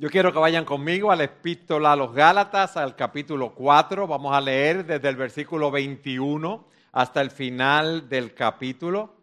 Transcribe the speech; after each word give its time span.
Yo 0.00 0.08
quiero 0.08 0.32
que 0.32 0.38
vayan 0.38 0.64
conmigo 0.64 1.12
a 1.12 1.16
la 1.16 1.24
epístola 1.24 1.92
a 1.92 1.96
los 1.96 2.14
Gálatas, 2.14 2.78
al 2.78 2.96
capítulo 2.96 3.52
4. 3.52 4.06
Vamos 4.06 4.34
a 4.34 4.40
leer 4.40 4.86
desde 4.86 5.10
el 5.10 5.16
versículo 5.16 5.70
21 5.70 6.64
hasta 6.92 7.20
el 7.20 7.30
final 7.30 8.08
del 8.08 8.32
capítulo. 8.32 9.14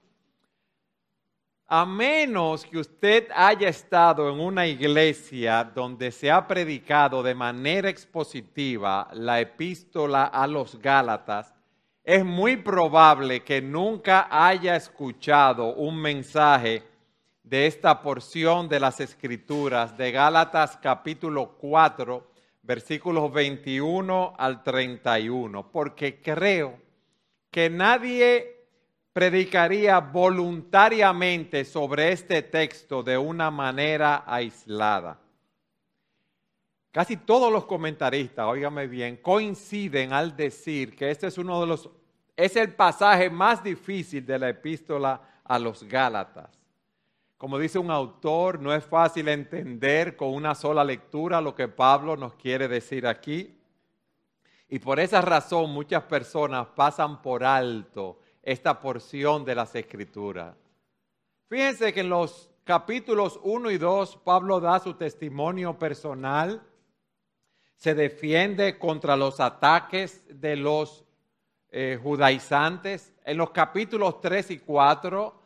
A 1.66 1.84
menos 1.84 2.63
que 2.63 2.78
usted 2.78 3.28
haya 3.35 3.69
estado 3.69 4.31
en 4.31 4.40
una 4.40 4.67
iglesia 4.67 5.63
donde 5.63 6.12
se 6.12 6.29
ha 6.29 6.46
predicado 6.46 7.23
de 7.23 7.33
manera 7.33 7.89
expositiva 7.89 9.07
la 9.13 9.39
epístola 9.39 10.25
a 10.25 10.46
los 10.46 10.79
Gálatas, 10.79 11.55
es 12.03 12.23
muy 12.23 12.55
probable 12.55 13.44
que 13.44 13.63
nunca 13.63 14.28
haya 14.29 14.75
escuchado 14.75 15.73
un 15.73 15.99
mensaje 15.99 16.84
de 17.50 17.66
esta 17.66 18.02
porción 18.02 18.68
de 18.68 18.77
las 18.77 19.00
Escrituras 19.00 19.98
de 19.98 20.12
Gálatas 20.12 20.78
capítulo 20.82 21.55
4, 21.58 22.28
versículos 22.62 23.32
21 23.32 24.34
al 24.38 24.64
31, 24.64 25.72
porque 25.72 26.22
creo 26.22 26.78
que 27.50 27.70
nadie 27.70 28.66
predicaría 29.14 30.02
voluntariamente 30.02 31.64
sobre 31.64 32.12
este 32.12 32.41
texto 32.41 33.02
de 33.02 33.18
una 33.18 33.50
manera 33.50 34.26
aislada. 34.27 35.18
Casi 36.91 37.16
todos 37.16 37.50
los 37.50 37.66
comentaristas, 37.66 38.46
óigame 38.46 38.88
bien, 38.88 39.18
coinciden 39.18 40.12
al 40.12 40.36
decir 40.36 40.98
que 40.98 41.12
este 41.12 41.27
es 41.27 41.38
uno 41.38 41.62
de 41.62 41.68
los, 41.68 41.90
es 42.36 42.58
el 42.58 42.74
pasaje 42.74 43.30
más 43.30 43.64
difícil 43.64 44.26
de 44.26 44.38
la 44.38 44.50
epístola 44.50 45.22
a 45.46 45.58
los 45.58 45.84
Gálatas. 45.84 46.57
Como 47.38 47.59
dice 47.59 47.77
un 47.77 47.91
autor, 47.91 48.59
no 48.59 48.73
es 48.73 48.84
fácil 48.84 49.27
entender 49.27 50.16
con 50.16 50.34
una 50.34 50.55
sola 50.55 50.84
lectura 50.84 51.40
lo 51.40 51.54
que 51.54 51.68
Pablo 51.68 52.18
nos 52.18 52.34
quiere 52.34 52.68
decir 52.68 53.05
aquí. 53.05 53.55
Y 54.68 54.80
por 54.80 54.99
esa 54.99 55.21
razón 55.21 55.71
muchas 55.71 56.04
personas 56.04 56.68
pasan 56.76 57.21
por 57.21 57.43
alto 57.43 58.20
esta 58.41 58.80
porción 58.80 59.46
de 59.46 59.54
las 59.54 59.76
escrituras. 59.76 60.55
Fíjense 61.48 61.93
que 61.93 61.99
en 61.99 62.10
los 62.10 62.49
capítulos 62.63 63.40
1 63.43 63.70
y 63.71 63.77
2 63.77 64.17
Pablo 64.23 64.59
da 64.59 64.80
su 64.80 64.95
testimonio 64.95 65.77
personal, 65.77 66.63
se 67.75 67.93
defiende 67.93 68.80
contra 68.80 69.15
los 69.15 69.39
ataques 69.39 70.23
de 70.27 70.55
los 70.55 71.05
eh, 71.69 71.99
judaizantes. 72.02 73.13
En 73.23 73.38
los 73.38 73.52
capítulos 73.52 74.19
3 74.21 74.52
y 74.52 74.59
4 74.59 75.39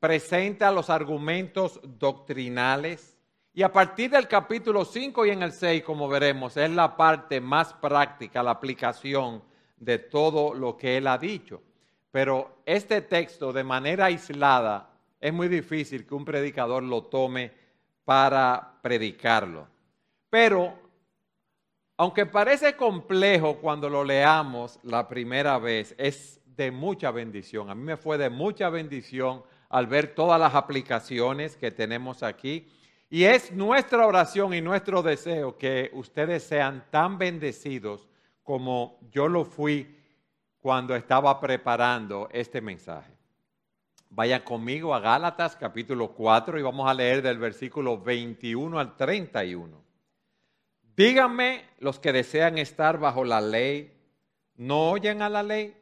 presenta 0.00 0.72
los 0.72 0.90
argumentos 0.90 1.78
doctrinales 1.84 3.16
y 3.52 3.62
a 3.62 3.72
partir 3.72 4.10
del 4.10 4.28
capítulo 4.28 4.84
5 4.84 5.26
y 5.26 5.30
en 5.30 5.42
el 5.42 5.52
6, 5.52 5.82
como 5.82 6.08
veremos, 6.08 6.56
es 6.56 6.70
la 6.70 6.96
parte 6.96 7.40
más 7.40 7.74
práctica, 7.74 8.42
la 8.42 8.52
aplicación 8.52 9.42
de 9.76 9.98
todo 9.98 10.54
lo 10.54 10.76
que 10.76 10.96
él 10.96 11.08
ha 11.08 11.18
dicho. 11.18 11.60
Pero 12.12 12.62
este 12.64 13.02
texto 13.02 13.52
de 13.52 13.64
manera 13.64 14.06
aislada 14.06 14.90
es 15.20 15.32
muy 15.32 15.48
difícil 15.48 16.06
que 16.06 16.14
un 16.14 16.24
predicador 16.24 16.82
lo 16.82 17.04
tome 17.04 17.52
para 18.04 18.78
predicarlo. 18.82 19.66
Pero, 20.28 20.72
aunque 21.96 22.26
parece 22.26 22.76
complejo 22.76 23.56
cuando 23.56 23.88
lo 23.88 24.04
leamos 24.04 24.78
la 24.84 25.08
primera 25.08 25.58
vez, 25.58 25.94
es 25.98 26.40
de 26.56 26.70
mucha 26.70 27.10
bendición. 27.10 27.68
A 27.68 27.74
mí 27.74 27.82
me 27.82 27.96
fue 27.96 28.16
de 28.16 28.30
mucha 28.30 28.70
bendición 28.70 29.42
al 29.70 29.86
ver 29.86 30.14
todas 30.14 30.38
las 30.38 30.54
aplicaciones 30.54 31.56
que 31.56 31.70
tenemos 31.70 32.22
aquí. 32.22 32.68
Y 33.08 33.24
es 33.24 33.52
nuestra 33.52 34.06
oración 34.06 34.52
y 34.52 34.60
nuestro 34.60 35.02
deseo 35.02 35.56
que 35.56 35.90
ustedes 35.94 36.42
sean 36.42 36.84
tan 36.90 37.16
bendecidos 37.16 38.08
como 38.42 38.98
yo 39.10 39.28
lo 39.28 39.44
fui 39.44 39.96
cuando 40.60 40.94
estaba 40.94 41.40
preparando 41.40 42.28
este 42.32 42.60
mensaje. 42.60 43.12
Vayan 44.10 44.42
conmigo 44.42 44.92
a 44.92 45.00
Gálatas 45.00 45.54
capítulo 45.54 46.08
4 46.12 46.58
y 46.58 46.62
vamos 46.62 46.88
a 46.88 46.94
leer 46.94 47.22
del 47.22 47.38
versículo 47.38 48.00
21 48.00 48.78
al 48.78 48.96
31. 48.96 49.84
Díganme 50.96 51.64
los 51.78 52.00
que 52.00 52.12
desean 52.12 52.58
estar 52.58 52.98
bajo 52.98 53.24
la 53.24 53.40
ley, 53.40 53.96
¿no 54.56 54.90
oyen 54.90 55.22
a 55.22 55.28
la 55.28 55.44
ley? 55.44 55.79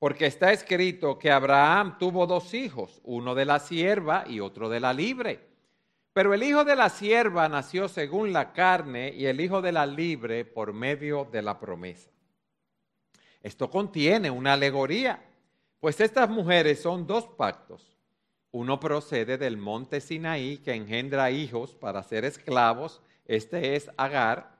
Porque 0.00 0.26
está 0.26 0.50
escrito 0.50 1.18
que 1.18 1.30
Abraham 1.30 1.98
tuvo 1.98 2.26
dos 2.26 2.54
hijos, 2.54 3.00
uno 3.04 3.34
de 3.34 3.44
la 3.44 3.60
sierva 3.60 4.24
y 4.26 4.40
otro 4.40 4.70
de 4.70 4.80
la 4.80 4.94
libre. 4.94 5.46
Pero 6.14 6.32
el 6.32 6.42
hijo 6.42 6.64
de 6.64 6.74
la 6.74 6.88
sierva 6.88 7.48
nació 7.50 7.86
según 7.86 8.32
la 8.32 8.54
carne 8.54 9.12
y 9.14 9.26
el 9.26 9.42
hijo 9.42 9.60
de 9.60 9.72
la 9.72 9.84
libre 9.84 10.46
por 10.46 10.72
medio 10.72 11.28
de 11.30 11.42
la 11.42 11.60
promesa. 11.60 12.10
Esto 13.42 13.70
contiene 13.70 14.30
una 14.30 14.54
alegoría, 14.54 15.22
pues 15.80 16.00
estas 16.00 16.30
mujeres 16.30 16.80
son 16.80 17.06
dos 17.06 17.26
pactos. 17.26 17.98
Uno 18.52 18.80
procede 18.80 19.36
del 19.36 19.58
monte 19.58 20.00
Sinaí 20.00 20.56
que 20.58 20.72
engendra 20.74 21.30
hijos 21.30 21.74
para 21.74 22.02
ser 22.02 22.24
esclavos, 22.24 23.02
este 23.26 23.76
es 23.76 23.90
Agar, 23.98 24.59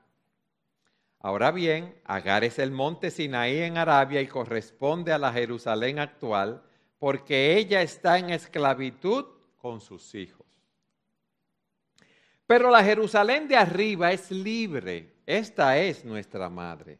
Ahora 1.23 1.51
bien, 1.51 1.95
Agar 2.03 2.43
es 2.43 2.57
el 2.57 2.71
monte 2.71 3.11
Sinaí 3.11 3.59
en 3.59 3.77
Arabia 3.77 4.21
y 4.21 4.27
corresponde 4.27 5.13
a 5.13 5.19
la 5.19 5.31
Jerusalén 5.31 5.99
actual 5.99 6.63
porque 6.97 7.57
ella 7.57 7.81
está 7.81 8.17
en 8.17 8.31
esclavitud 8.31 9.25
con 9.57 9.81
sus 9.81 10.15
hijos. 10.15 10.47
Pero 12.47 12.71
la 12.71 12.83
Jerusalén 12.83 13.47
de 13.47 13.55
arriba 13.55 14.11
es 14.11 14.31
libre. 14.31 15.13
Esta 15.25 15.77
es 15.77 16.03
nuestra 16.03 16.49
madre. 16.49 16.97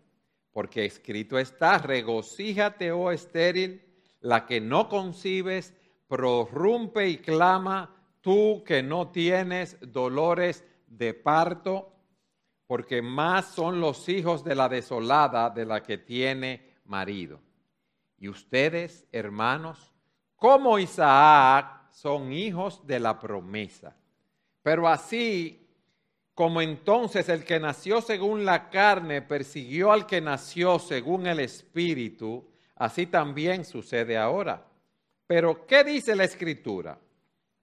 Porque 0.51 0.85
escrito 0.85 1.39
está, 1.39 1.79
regocíjate, 1.79 2.91
oh 2.91 3.11
estéril, 3.11 3.81
la 4.21 4.45
que 4.45 4.61
no 4.61 4.87
concibes, 4.87 5.73
prorrumpe 6.07 7.09
y 7.09 7.17
clama, 7.17 7.95
tú 8.21 8.63
que 8.65 8.83
no 8.83 9.09
tienes 9.09 9.77
dolores 9.81 10.63
de 10.87 11.13
parto 11.13 11.91
porque 12.71 13.01
más 13.01 13.47
son 13.47 13.81
los 13.81 14.07
hijos 14.07 14.45
de 14.45 14.55
la 14.55 14.69
desolada 14.69 15.49
de 15.49 15.65
la 15.65 15.83
que 15.83 15.97
tiene 15.97 16.77
marido. 16.85 17.41
Y 18.17 18.29
ustedes, 18.29 19.05
hermanos, 19.11 19.91
como 20.37 20.79
Isaac, 20.79 21.89
son 21.91 22.31
hijos 22.31 22.87
de 22.87 23.01
la 23.01 23.19
promesa. 23.19 23.93
Pero 24.63 24.87
así 24.87 25.67
como 26.33 26.61
entonces 26.61 27.27
el 27.27 27.43
que 27.43 27.59
nació 27.59 27.99
según 27.99 28.45
la 28.45 28.69
carne 28.69 29.21
persiguió 29.21 29.91
al 29.91 30.05
que 30.05 30.21
nació 30.21 30.79
según 30.79 31.27
el 31.27 31.41
Espíritu, 31.41 32.47
así 32.77 33.05
también 33.05 33.65
sucede 33.65 34.17
ahora. 34.17 34.65
Pero, 35.27 35.67
¿qué 35.67 35.83
dice 35.83 36.15
la 36.15 36.23
Escritura? 36.23 36.97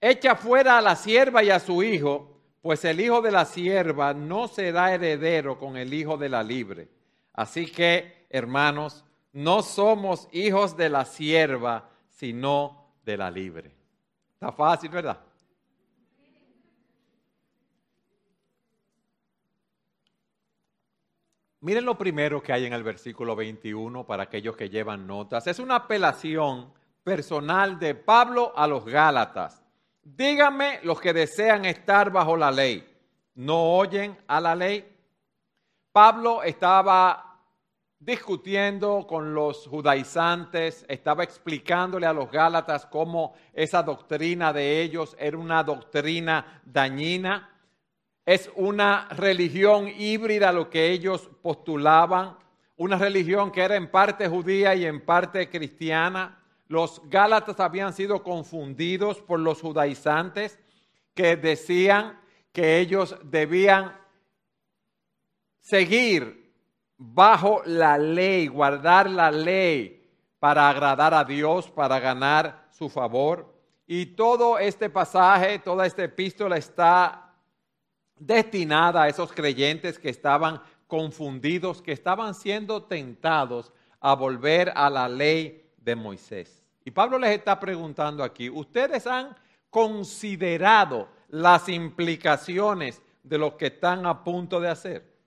Echa 0.03 0.37
fuera 0.37 0.77
a 0.77 0.83
la 0.83 0.97
sierva 0.97 1.43
y 1.43 1.49
a 1.49 1.61
su 1.61 1.83
hijo, 1.83 2.38
pues 2.61 2.85
el 2.85 3.01
hijo 3.01 3.21
de 3.23 3.31
la 3.31 3.45
sierva 3.45 4.15
no 4.15 4.49
será 4.49 4.95
heredero 4.95 5.59
con 5.59 5.77
el 5.77 5.95
hijo 5.95 6.17
de 6.17 6.29
la 6.29 6.43
libre. 6.43 6.89
Así 7.33 7.71
que, 7.71 8.27
hermanos, 8.31 9.05
no 9.33 9.63
somos 9.63 10.29
hijos 10.33 10.77
de 10.77 10.89
la 10.89 11.05
sierva, 11.05 11.89
sino 12.09 12.95
de 13.05 13.17
la 13.17 13.31
libre. 13.31 13.71
Está 14.35 14.53
fácil, 14.53 14.91
¿verdad? 14.91 15.19
Miren 21.61 21.85
lo 21.85 21.99
primero 21.99 22.41
que 22.41 22.53
hay 22.53 22.67
en 22.67 22.73
el 22.73 22.85
versículo 22.85 23.35
21 23.35 24.07
para 24.07 24.25
aquellos 24.25 24.57
que 24.57 24.71
llevan 24.71 25.07
notas. 25.07 25.47
Es 25.49 25.59
una 25.59 25.77
apelación 25.77 26.73
personal 27.03 27.81
de 27.81 27.95
Pablo 27.97 28.53
a 28.55 28.67
los 28.67 28.85
Gálatas. 28.85 29.63
Díganme 30.17 30.81
los 30.85 31.01
que 31.01 31.13
desean 31.13 31.67
estar 31.67 32.11
bajo 32.11 32.35
la 32.35 32.51
ley. 32.51 32.83
¿No 33.35 33.77
oyen 33.77 34.17
a 34.27 34.41
la 34.41 34.55
ley? 34.55 34.89
Pablo 35.93 36.43
estaba 36.43 37.39
discutiendo 37.99 39.07
con 39.07 39.35
los 39.35 39.67
judaizantes, 39.67 40.87
estaba 40.89 41.25
explicándole 41.25 42.07
a 42.07 42.13
los 42.15 42.31
gálatas 42.31 42.87
cómo 42.87 43.35
esa 43.53 43.83
doctrina 43.83 44.53
de 44.53 44.81
ellos 44.81 45.15
era 45.19 45.37
una 45.37 45.63
doctrina 45.63 46.63
dañina, 46.65 47.51
es 48.25 48.51
una 48.55 49.09
religión 49.11 49.89
híbrida 49.89 50.53
lo 50.53 50.71
que 50.71 50.91
ellos 50.91 51.29
postulaban, 51.43 52.37
una 52.77 52.97
religión 52.97 53.51
que 53.51 53.63
era 53.63 53.77
en 53.77 53.91
parte 53.91 54.27
judía 54.27 54.75
y 54.75 54.87
en 54.87 55.05
parte 55.05 55.51
cristiana, 55.51 56.38
los 56.69 57.01
Gálatas 57.09 57.59
habían 57.61 57.93
sido 57.93 58.23
confundidos 58.23 59.21
por 59.21 59.41
los 59.41 59.61
judaizantes 59.61 60.59
que 61.15 61.37
decían 61.37 62.21
que 62.53 62.79
ellos 62.79 63.17
debían 63.25 63.97
seguir 65.61 66.53
bajo 66.99 67.63
la 67.65 67.97
ley, 67.97 68.49
guardar 68.49 69.09
la 69.09 69.31
ley 69.31 70.07
para 70.39 70.69
agradar 70.69 71.15
a 71.15 71.25
Dios, 71.25 71.71
para 71.71 71.99
ganar 71.99 72.69
su 72.71 72.89
favor. 72.89 73.55
Y 73.87 74.07
todo 74.07 74.59
este 74.59 74.91
pasaje, 74.91 75.59
toda 75.59 75.87
esta 75.87 76.05
epístola 76.05 76.57
está 76.59 77.35
destinada 78.17 79.03
a 79.03 79.09
esos 79.09 79.33
creyentes 79.33 79.99
que 79.99 80.11
estaban 80.11 80.61
confundidos, 80.87 81.81
que 81.81 81.93
estaban 81.93 82.35
siendo 82.35 82.83
tentados 82.85 83.73
a 84.01 84.15
volver 84.15 84.73
a 84.75 84.91
la 84.91 85.09
ley 85.09 85.68
de 85.83 85.97
Moisés. 85.97 86.65
Y 86.85 86.91
Pablo 86.91 87.19
les 87.19 87.37
está 87.37 87.59
preguntando 87.61 88.25
aquí, 88.25 88.49
¿ustedes 88.49 89.07
han 89.07 89.37
considerado 89.71 91.09
las 91.29 91.69
implicaciones 91.69 93.03
de 93.23 93.39
lo 93.39 93.57
que 93.57 93.67
están 93.67 94.07
a 94.07 94.25
punto 94.25 94.61
de 94.61 94.69
hacer? 94.69 95.19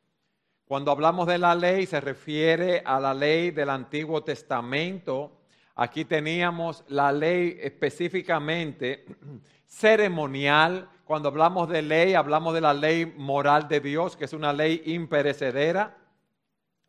Cuando 0.65 0.89
hablamos 0.89 1.27
de 1.27 1.38
la 1.38 1.53
ley 1.53 1.86
se 1.86 2.00
refiere 2.00 2.81
a 2.86 3.00
la 3.00 3.13
ley 3.13 3.51
del 3.51 3.69
Antiguo 3.69 4.24
Testamento. 4.24 5.42
Aquí 5.75 6.06
teníamos 6.06 6.83
la 6.88 7.12
ley 7.12 7.57
específicamente 7.62 9.06
ceremonial. 9.68 10.89
Cuando 11.03 11.27
hablamos 11.27 11.68
de 11.68 11.81
ley, 11.81 12.13
hablamos 12.13 12.53
de 12.53 12.62
la 12.62 12.74
ley 12.74 13.06
moral 13.06 13.68
de 13.68 13.81
Dios, 13.81 14.15
que 14.15 14.24
es 14.25 14.31
una 14.31 14.53
ley 14.53 14.81
imperecedera. 14.86 15.98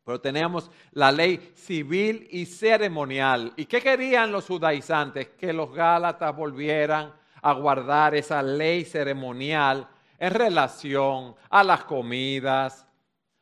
Pero 0.04 0.20
teníamos 0.20 0.70
la 0.92 1.12
ley 1.12 1.52
civil 1.54 2.26
y 2.30 2.46
ceremonial. 2.46 3.52
¿Y 3.56 3.66
qué 3.66 3.80
querían 3.80 4.32
los 4.32 4.46
judaizantes? 4.46 5.28
Que 5.38 5.52
los 5.52 5.72
gálatas 5.72 6.34
volvieran 6.34 7.12
a 7.40 7.52
guardar 7.52 8.14
esa 8.14 8.42
ley 8.42 8.84
ceremonial 8.84 9.88
en 10.18 10.32
relación 10.32 11.34
a 11.50 11.62
las 11.62 11.84
comidas, 11.84 12.86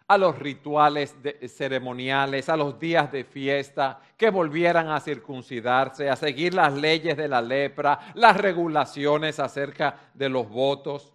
a 0.07 0.19
los 0.19 0.39
rituales 0.39 1.17
ceremoniales, 1.47 2.49
a 2.49 2.57
los 2.57 2.79
días 2.79 3.13
de 3.13 3.25
fiesta, 3.25 4.01
que 4.17 4.29
volvieran 4.29 4.89
a 4.89 5.01
circuncidarse, 5.01 6.11
a 6.11 6.17
seguir 6.17 6.53
las 6.53 6.75
leyes 6.75 7.17
de 7.17 7.29
la 7.29 7.41
lepra, 7.41 8.13
las 8.15 8.37
regulaciones 8.37 9.39
acerca 9.39 10.11
de 10.13 10.29
los 10.29 10.49
votos. 10.49 11.15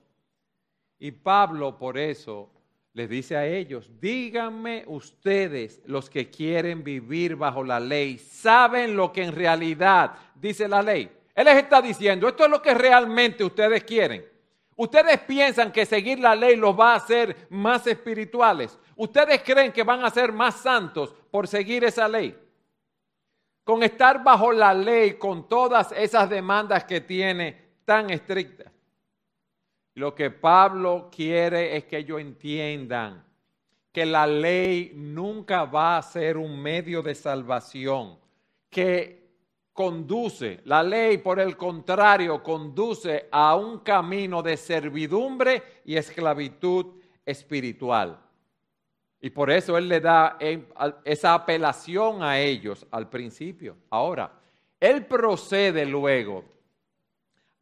Y 0.98 1.12
Pablo 1.12 1.78
por 1.78 1.98
eso 1.98 2.55
les 2.96 3.10
dice 3.10 3.36
a 3.36 3.46
ellos, 3.46 3.92
díganme 4.00 4.86
ustedes 4.88 5.82
los 5.86 6.10
que 6.10 6.30
quieren 6.30 6.82
vivir 6.82 7.36
bajo 7.36 7.62
la 7.62 7.78
ley, 7.78 8.18
¿saben 8.18 8.96
lo 8.96 9.12
que 9.12 9.22
en 9.22 9.36
realidad 9.36 10.16
dice 10.34 10.66
la 10.70 10.82
ley? 10.82 11.12
Él 11.36 11.44
les 11.44 11.58
está 11.58 11.82
diciendo, 11.82 12.30
esto 12.30 12.46
es 12.46 12.50
lo 12.50 12.62
que 12.62 12.74
realmente 12.74 13.44
ustedes 13.44 13.84
quieren. 13.84 14.26
Ustedes 14.78 15.20
piensan 15.20 15.74
que 15.74 15.86
seguir 15.86 16.20
la 16.20 16.36
ley 16.36 16.56
los 16.56 16.80
va 16.80 16.94
a 16.94 16.96
hacer 16.96 17.48
más 17.50 17.86
espirituales. 17.86 18.80
Ustedes 18.96 19.42
creen 19.44 19.74
que 19.74 19.84
van 19.84 20.06
a 20.06 20.10
ser 20.10 20.32
más 20.32 20.56
santos 20.56 21.14
por 21.30 21.50
seguir 21.50 21.84
esa 21.84 22.08
ley. 22.08 22.34
Con 23.66 23.84
estar 23.84 24.24
bajo 24.24 24.54
la 24.54 24.74
ley, 24.74 25.16
con 25.16 25.50
todas 25.50 25.92
esas 25.92 26.30
demandas 26.30 26.86
que 26.86 27.02
tiene 27.02 27.74
tan 27.84 28.10
estrictas. 28.10 28.72
Lo 29.96 30.14
que 30.14 30.30
Pablo 30.30 31.10
quiere 31.14 31.76
es 31.78 31.86
que 31.86 32.00
ellos 32.00 32.20
entiendan 32.20 33.24
que 33.92 34.06
la 34.06 34.28
ley 34.28 34.92
nunca 34.94 35.64
va 35.64 35.98
a 35.98 36.02
ser 36.02 36.36
un 36.36 36.62
medio 36.62 37.02
de 37.02 37.16
salvación, 37.16 38.20
que 38.70 39.26
conduce, 39.72 40.60
la 40.66 40.84
ley 40.84 41.18
por 41.20 41.40
el 41.40 41.56
contrario, 41.56 42.44
conduce 42.44 43.30
a 43.32 43.56
un 43.56 43.80
camino 43.80 44.44
de 44.44 44.58
servidumbre 44.58 45.82
y 45.86 45.96
esclavitud 45.96 46.88
espiritual. 47.26 48.20
Y 49.22 49.30
por 49.30 49.50
eso 49.50 49.78
él 49.78 49.88
le 49.88 50.02
da 50.02 50.38
esa 51.06 51.34
apelación 51.34 52.22
a 52.22 52.38
ellos 52.38 52.86
al 52.92 53.10
principio. 53.10 53.78
Ahora, 53.90 54.30
él 54.78 55.06
procede 55.06 55.86
luego 55.86 56.55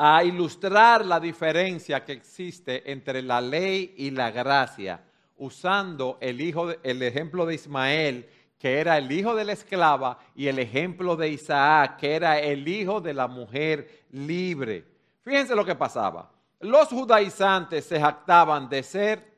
a 0.06 0.22
ilustrar 0.22 1.06
la 1.06 1.18
diferencia 1.18 2.04
que 2.04 2.12
existe 2.12 2.92
entre 2.92 3.22
la 3.22 3.40
ley 3.40 3.94
y 3.96 4.12
la 4.12 4.32
gracia, 4.32 5.02
usando 5.38 6.18
el, 6.20 6.42
hijo 6.42 6.72
el 6.84 7.02
ejemplo 7.04 7.46
de 7.46 7.56
Ismael, 7.56 8.30
que 8.60 8.82
era 8.82 8.98
el 8.98 9.10
hijo 9.10 9.34
de 9.34 9.46
la 9.46 9.54
esclava, 9.54 10.20
y 10.36 10.48
el 10.48 10.60
ejemplo 10.60 11.16
de 11.16 11.30
Isaac, 11.30 11.96
que 12.00 12.16
era 12.16 12.38
el 12.38 12.68
hijo 12.68 13.00
de 13.00 13.14
la 13.14 13.30
mujer 13.30 14.04
libre. 14.12 14.86
Fíjense 15.22 15.56
lo 15.56 15.64
que 15.64 15.74
pasaba. 15.74 16.30
Los 16.60 16.90
judaizantes 16.90 17.86
se 17.86 17.98
jactaban 17.98 18.68
de 18.68 18.84
ser 18.84 19.38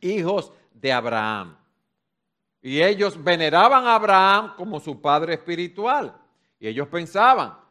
hijos 0.00 0.50
de 0.72 0.94
Abraham. 0.94 1.58
Y 2.62 2.80
ellos 2.80 3.22
veneraban 3.22 3.86
a 3.86 3.96
Abraham 3.96 4.54
como 4.56 4.80
su 4.80 4.98
padre 4.98 5.34
espiritual. 5.34 6.18
Y 6.58 6.68
ellos 6.68 6.88
pensaban, 6.88 7.67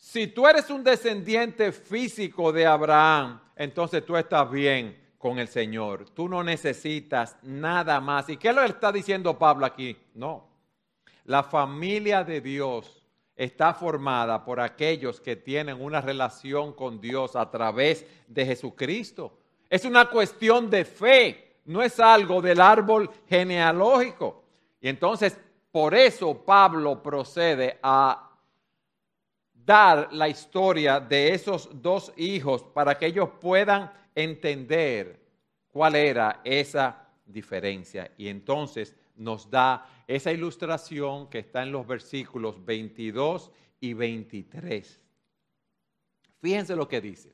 si 0.00 0.26
tú 0.28 0.48
eres 0.48 0.70
un 0.70 0.82
descendiente 0.82 1.72
físico 1.72 2.50
de 2.52 2.64
Abraham, 2.64 3.38
entonces 3.54 4.04
tú 4.04 4.16
estás 4.16 4.50
bien 4.50 4.98
con 5.18 5.38
el 5.38 5.46
Señor. 5.46 6.08
Tú 6.08 6.26
no 6.26 6.42
necesitas 6.42 7.36
nada 7.42 8.00
más. 8.00 8.30
¿Y 8.30 8.38
qué 8.38 8.50
lo 8.54 8.62
está 8.62 8.90
diciendo 8.90 9.38
Pablo 9.38 9.66
aquí? 9.66 9.94
No. 10.14 10.48
La 11.26 11.42
familia 11.42 12.24
de 12.24 12.40
Dios 12.40 13.06
está 13.36 13.74
formada 13.74 14.42
por 14.42 14.58
aquellos 14.58 15.20
que 15.20 15.36
tienen 15.36 15.80
una 15.80 16.00
relación 16.00 16.72
con 16.72 16.98
Dios 16.98 17.36
a 17.36 17.50
través 17.50 18.06
de 18.26 18.46
Jesucristo. 18.46 19.38
Es 19.68 19.84
una 19.84 20.06
cuestión 20.08 20.70
de 20.70 20.86
fe, 20.86 21.58
no 21.66 21.82
es 21.82 22.00
algo 22.00 22.40
del 22.40 22.62
árbol 22.62 23.10
genealógico. 23.28 24.44
Y 24.80 24.88
entonces, 24.88 25.38
por 25.70 25.94
eso 25.94 26.42
Pablo 26.42 27.02
procede 27.02 27.78
a 27.82 28.29
la 29.70 30.28
historia 30.28 30.98
de 30.98 31.32
esos 31.32 31.68
dos 31.80 32.12
hijos 32.16 32.64
para 32.74 32.98
que 32.98 33.06
ellos 33.06 33.28
puedan 33.40 33.92
entender 34.16 35.20
cuál 35.68 35.94
era 35.94 36.40
esa 36.42 37.06
diferencia. 37.24 38.10
Y 38.16 38.26
entonces 38.26 38.96
nos 39.14 39.48
da 39.48 39.86
esa 40.08 40.32
ilustración 40.32 41.28
que 41.28 41.38
está 41.38 41.62
en 41.62 41.70
los 41.70 41.86
versículos 41.86 42.64
22 42.64 43.52
y 43.80 43.94
23. 43.94 45.00
Fíjense 46.40 46.74
lo 46.74 46.88
que 46.88 47.00
dice. 47.00 47.32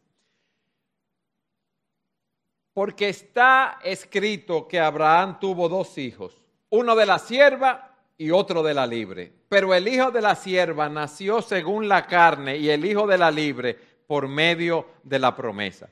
Porque 2.75 3.09
está 3.09 3.79
escrito 3.83 4.69
que 4.69 4.79
Abraham 4.79 5.41
tuvo 5.41 5.71
dos 5.71 5.97
hijos, 5.97 6.43
uno 6.69 6.95
de 6.95 7.07
la 7.07 7.19
sierva 7.19 7.96
y 8.19 8.31
otro 8.31 8.63
de 8.63 8.75
la 8.75 8.87
libre. 8.87 9.33
Pero 9.49 9.75
el 9.75 9.87
hijo 9.89 10.11
de 10.11 10.21
la 10.21 10.35
sierva 10.35 10.89
nació 10.89 11.43
según 11.43 11.89
la 11.89 12.07
carne 12.07 12.57
y 12.57 12.71
el 12.71 12.85
hijo 12.85 13.07
de 13.07 13.19
la 13.19 13.31
libre 13.31 13.79
por 14.07 14.29
medio 14.29 14.87
de 15.03 15.19
la 15.19 15.35
promesa. 15.35 15.89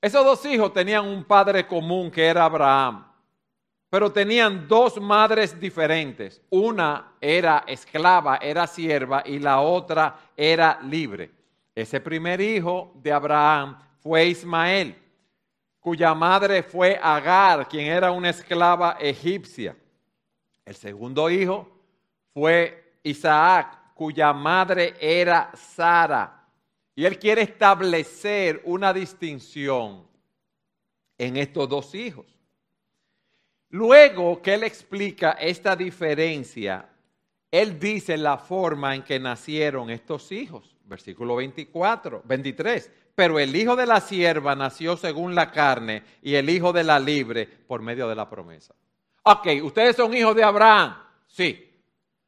Esos 0.00 0.24
dos 0.24 0.44
hijos 0.46 0.72
tenían 0.72 1.06
un 1.06 1.24
padre 1.24 1.66
común 1.66 2.10
que 2.10 2.24
era 2.24 2.44
Abraham, 2.44 3.04
pero 3.90 4.12
tenían 4.12 4.68
dos 4.68 5.00
madres 5.00 5.58
diferentes. 5.58 6.40
Una 6.50 7.14
era 7.20 7.64
esclava, 7.66 8.36
era 8.36 8.66
sierva, 8.66 9.22
y 9.24 9.38
la 9.38 9.60
otra 9.60 10.16
era 10.36 10.78
libre. 10.82 11.32
Ese 11.74 12.00
primer 12.00 12.40
hijo 12.40 12.92
de 13.02 13.12
Abraham 13.12 13.78
fue 14.00 14.26
Ismael, 14.26 14.96
cuya 15.80 16.14
madre 16.14 16.62
fue 16.62 16.98
Agar, 17.02 17.66
quien 17.68 17.86
era 17.86 18.12
una 18.12 18.30
esclava 18.30 18.98
egipcia. 19.00 19.74
El 20.68 20.76
segundo 20.76 21.30
hijo 21.30 21.66
fue 22.34 22.98
Isaac, 23.02 23.94
cuya 23.94 24.34
madre 24.34 24.96
era 25.00 25.50
Sara. 25.54 26.46
Y 26.94 27.06
él 27.06 27.18
quiere 27.18 27.40
establecer 27.40 28.60
una 28.66 28.92
distinción 28.92 30.06
en 31.16 31.38
estos 31.38 31.70
dos 31.70 31.94
hijos. 31.94 32.26
Luego 33.70 34.42
que 34.42 34.52
él 34.52 34.64
explica 34.64 35.30
esta 35.40 35.74
diferencia, 35.74 36.86
él 37.50 37.80
dice 37.80 38.18
la 38.18 38.36
forma 38.36 38.94
en 38.94 39.04
que 39.04 39.18
nacieron 39.18 39.88
estos 39.88 40.30
hijos. 40.32 40.76
Versículo 40.84 41.36
24, 41.36 42.24
23. 42.26 42.92
Pero 43.14 43.38
el 43.38 43.56
hijo 43.56 43.74
de 43.74 43.86
la 43.86 44.02
sierva 44.02 44.54
nació 44.54 44.98
según 44.98 45.34
la 45.34 45.50
carne 45.50 46.02
y 46.20 46.34
el 46.34 46.50
hijo 46.50 46.74
de 46.74 46.84
la 46.84 47.00
libre 47.00 47.46
por 47.46 47.80
medio 47.80 48.06
de 48.06 48.16
la 48.16 48.28
promesa. 48.28 48.74
Ok, 49.30 49.46
ustedes 49.62 49.94
son 49.94 50.14
hijos 50.14 50.34
de 50.34 50.42
Abraham. 50.42 50.96
Sí. 51.26 51.70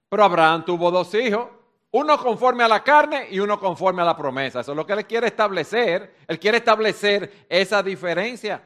Pero 0.07 0.23
Abraham 0.23 0.67
tuvo 0.67 0.91
dos 0.91 1.15
hijos. 1.15 1.49
Uno 1.93 2.19
conforme 2.19 2.63
a 2.63 2.69
la 2.69 2.85
carne 2.85 3.27
y 3.31 3.41
uno 3.41 3.59
conforme 3.59 4.03
a 4.03 4.05
la 4.05 4.15
promesa. 4.15 4.61
Eso 4.61 4.73
es 4.73 4.77
lo 4.77 4.85
que 4.85 4.93
él 4.93 5.07
quiere 5.07 5.29
establecer. 5.29 6.15
Él 6.29 6.39
quiere 6.39 6.59
establecer 6.59 7.47
esa 7.49 7.83
diferencia. 7.83 8.63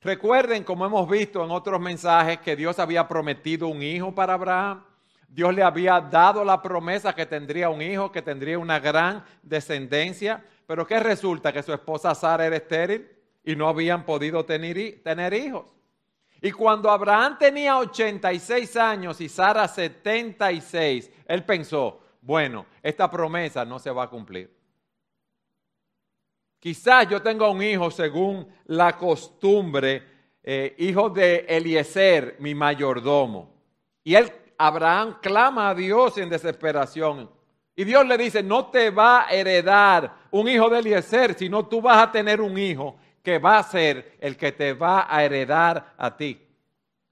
Recuerden, 0.00 0.62
como 0.62 0.86
hemos 0.86 1.08
visto 1.10 1.44
en 1.44 1.50
otros 1.50 1.80
mensajes, 1.80 2.38
que 2.38 2.54
Dios 2.54 2.78
había 2.78 3.08
prometido 3.08 3.66
un 3.66 3.82
hijo 3.82 4.14
para 4.14 4.34
Abraham. 4.34 4.84
Dios 5.26 5.52
le 5.52 5.64
había 5.64 6.00
dado 6.00 6.44
la 6.44 6.62
promesa 6.62 7.12
que 7.12 7.26
tendría 7.26 7.70
un 7.70 7.82
hijo, 7.82 8.12
que 8.12 8.22
tendría 8.22 8.56
una 8.56 8.78
gran 8.78 9.24
descendencia. 9.42 10.44
Pero 10.64 10.86
¿qué 10.86 11.00
resulta? 11.00 11.52
Que 11.52 11.64
su 11.64 11.72
esposa 11.72 12.14
Sara 12.14 12.46
era 12.46 12.54
estéril 12.54 13.08
y 13.42 13.56
no 13.56 13.66
habían 13.66 14.06
podido 14.06 14.44
tener 14.44 15.34
hijos. 15.34 15.73
Y 16.44 16.52
cuando 16.52 16.90
Abraham 16.90 17.38
tenía 17.38 17.78
86 17.78 18.76
años 18.76 19.18
y 19.22 19.30
Sara 19.30 19.66
76, 19.66 21.10
él 21.26 21.42
pensó, 21.42 22.02
bueno, 22.20 22.66
esta 22.82 23.10
promesa 23.10 23.64
no 23.64 23.78
se 23.78 23.90
va 23.90 24.02
a 24.02 24.10
cumplir. 24.10 24.54
Quizás 26.60 27.08
yo 27.08 27.22
tenga 27.22 27.48
un 27.48 27.62
hijo 27.62 27.90
según 27.90 28.46
la 28.66 28.94
costumbre, 28.98 30.02
eh, 30.42 30.74
hijo 30.76 31.08
de 31.08 31.46
Eliezer, 31.48 32.36
mi 32.40 32.54
mayordomo. 32.54 33.50
Y 34.02 34.14
él, 34.14 34.30
Abraham, 34.58 35.16
clama 35.22 35.70
a 35.70 35.74
Dios 35.74 36.18
en 36.18 36.28
desesperación. 36.28 37.30
Y 37.74 37.84
Dios 37.84 38.06
le 38.06 38.18
dice, 38.18 38.42
no 38.42 38.66
te 38.66 38.90
va 38.90 39.26
a 39.26 39.30
heredar 39.30 40.14
un 40.30 40.46
hijo 40.46 40.68
de 40.68 40.80
Eliezer, 40.80 41.32
sino 41.32 41.64
tú 41.64 41.80
vas 41.80 42.06
a 42.06 42.12
tener 42.12 42.42
un 42.42 42.58
hijo 42.58 42.96
que 43.24 43.38
va 43.38 43.58
a 43.58 43.62
ser 43.62 44.18
el 44.20 44.36
que 44.36 44.52
te 44.52 44.74
va 44.74 45.06
a 45.08 45.24
heredar 45.24 45.94
a 45.96 46.14
ti. 46.14 46.40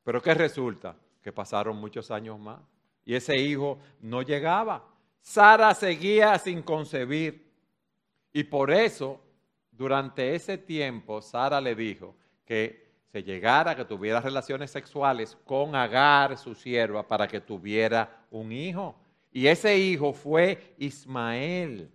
Pero 0.04 0.20
¿qué 0.20 0.34
resulta? 0.34 0.94
Que 1.22 1.32
pasaron 1.32 1.78
muchos 1.78 2.10
años 2.10 2.38
más 2.38 2.60
y 3.04 3.14
ese 3.14 3.36
hijo 3.36 3.78
no 4.00 4.20
llegaba. 4.20 4.84
Sara 5.22 5.74
seguía 5.74 6.38
sin 6.38 6.62
concebir. 6.62 7.50
Y 8.30 8.44
por 8.44 8.70
eso 8.70 9.20
durante 9.70 10.34
ese 10.34 10.58
tiempo, 10.58 11.22
Sara 11.22 11.60
le 11.60 11.74
dijo 11.74 12.14
que 12.44 12.92
se 13.10 13.22
llegara, 13.22 13.74
que 13.74 13.84
tuviera 13.86 14.20
relaciones 14.20 14.70
sexuales 14.70 15.36
con 15.46 15.74
Agar, 15.74 16.36
su 16.36 16.54
sierva, 16.54 17.08
para 17.08 17.26
que 17.26 17.40
tuviera 17.40 18.26
un 18.30 18.52
hijo. 18.52 18.96
Y 19.30 19.46
ese 19.46 19.78
hijo 19.78 20.12
fue 20.12 20.74
Ismael. 20.76 21.90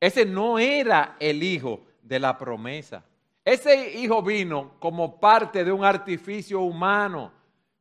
Ese 0.00 0.24
no 0.24 0.58
era 0.58 1.16
el 1.20 1.42
hijo 1.42 1.84
de 2.08 2.18
la 2.18 2.36
promesa. 2.38 3.04
Ese 3.44 3.98
hijo 3.98 4.22
vino 4.22 4.72
como 4.78 5.20
parte 5.20 5.62
de 5.62 5.70
un 5.70 5.84
artificio 5.84 6.60
humano 6.60 7.32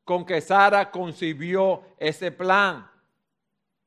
con 0.04 0.26
que 0.26 0.42
Sara 0.42 0.92
concibió 0.92 1.82
ese 1.98 2.32
plan. 2.32 2.90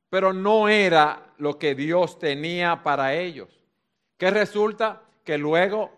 Pero 0.09 0.33
no 0.33 0.67
era 0.67 1.33
lo 1.37 1.57
que 1.57 1.73
Dios 1.73 2.19
tenía 2.19 2.83
para 2.83 3.13
ellos. 3.13 3.49
¿Qué 4.17 4.29
resulta? 4.29 5.01
Que 5.23 5.37
luego 5.37 5.91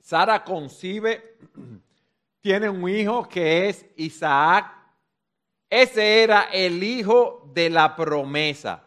Sara 0.00 0.42
concibe, 0.42 1.36
tiene 2.40 2.68
un 2.68 2.88
hijo 2.88 3.28
que 3.28 3.68
es 3.68 3.86
Isaac. 3.96 4.72
Ese 5.70 6.22
era 6.22 6.44
el 6.52 6.82
hijo 6.82 7.50
de 7.52 7.70
la 7.70 7.94
promesa. 7.94 8.82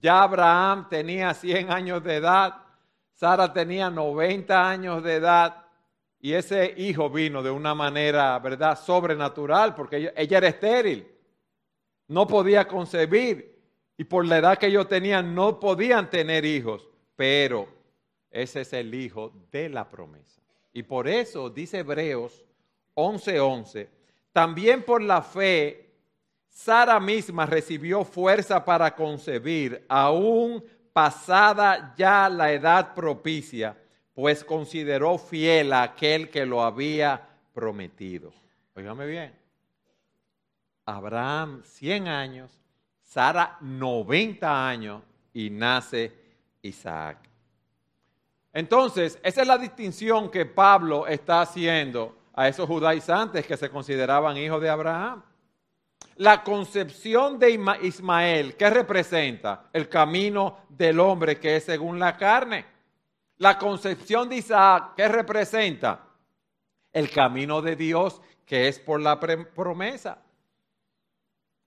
Ya 0.00 0.22
Abraham 0.22 0.88
tenía 0.88 1.32
100 1.32 1.70
años 1.70 2.02
de 2.02 2.16
edad, 2.16 2.61
Sara 3.22 3.52
tenía 3.52 3.88
90 3.88 4.68
años 4.68 5.00
de 5.04 5.14
edad 5.14 5.66
y 6.18 6.32
ese 6.32 6.74
hijo 6.76 7.08
vino 7.08 7.40
de 7.40 7.52
una 7.52 7.72
manera, 7.72 8.36
¿verdad?, 8.40 8.76
sobrenatural 8.76 9.76
porque 9.76 10.12
ella 10.16 10.38
era 10.38 10.48
estéril, 10.48 11.06
no 12.08 12.26
podía 12.26 12.66
concebir 12.66 13.62
y 13.96 14.02
por 14.02 14.26
la 14.26 14.38
edad 14.38 14.58
que 14.58 14.66
ellos 14.66 14.88
tenían 14.88 15.36
no 15.36 15.60
podían 15.60 16.10
tener 16.10 16.44
hijos 16.44 16.88
pero 17.14 17.68
ese 18.28 18.62
es 18.62 18.72
el 18.72 18.92
hijo 18.92 19.32
de 19.52 19.68
la 19.68 19.88
promesa. 19.88 20.42
Y 20.72 20.82
por 20.82 21.06
eso 21.06 21.48
dice 21.48 21.78
Hebreos 21.78 22.44
11:11, 22.94 23.88
también 24.32 24.82
por 24.82 25.00
la 25.00 25.22
fe, 25.22 25.92
Sara 26.48 26.98
misma 26.98 27.46
recibió 27.46 28.02
fuerza 28.02 28.64
para 28.64 28.96
concebir, 28.96 29.86
aún 29.88 30.64
pasada 30.92 31.94
ya 31.96 32.28
la 32.28 32.52
edad 32.52 32.94
propicia, 32.94 33.76
pues 34.14 34.44
consideró 34.44 35.18
fiel 35.18 35.72
a 35.72 35.82
aquel 35.82 36.30
que 36.30 36.44
lo 36.46 36.62
había 36.62 37.28
prometido. 37.52 38.32
Óigame 38.74 39.06
bien, 39.06 39.34
Abraham 40.86 41.62
100 41.64 42.08
años, 42.08 42.50
Sara 43.02 43.56
90 43.60 44.68
años 44.68 45.02
y 45.32 45.50
nace 45.50 46.12
Isaac. 46.62 47.18
Entonces, 48.52 49.18
esa 49.22 49.42
es 49.42 49.46
la 49.46 49.58
distinción 49.58 50.30
que 50.30 50.44
Pablo 50.44 51.06
está 51.06 51.40
haciendo 51.40 52.16
a 52.34 52.48
esos 52.48 52.66
judaizantes 52.66 53.46
que 53.46 53.56
se 53.56 53.70
consideraban 53.70 54.36
hijos 54.36 54.60
de 54.60 54.68
Abraham. 54.68 55.22
La 56.22 56.44
concepción 56.44 57.36
de 57.36 57.50
Ismael, 57.82 58.54
¿qué 58.56 58.70
representa? 58.70 59.64
El 59.72 59.88
camino 59.88 60.58
del 60.68 61.00
hombre 61.00 61.40
que 61.40 61.56
es 61.56 61.64
según 61.64 61.98
la 61.98 62.16
carne. 62.16 62.64
La 63.38 63.58
concepción 63.58 64.28
de 64.28 64.36
Isaac, 64.36 64.92
¿qué 64.96 65.08
representa? 65.08 66.06
El 66.92 67.10
camino 67.10 67.60
de 67.60 67.74
Dios 67.74 68.22
que 68.46 68.68
es 68.68 68.78
por 68.78 69.00
la 69.00 69.18
promesa. 69.18 70.22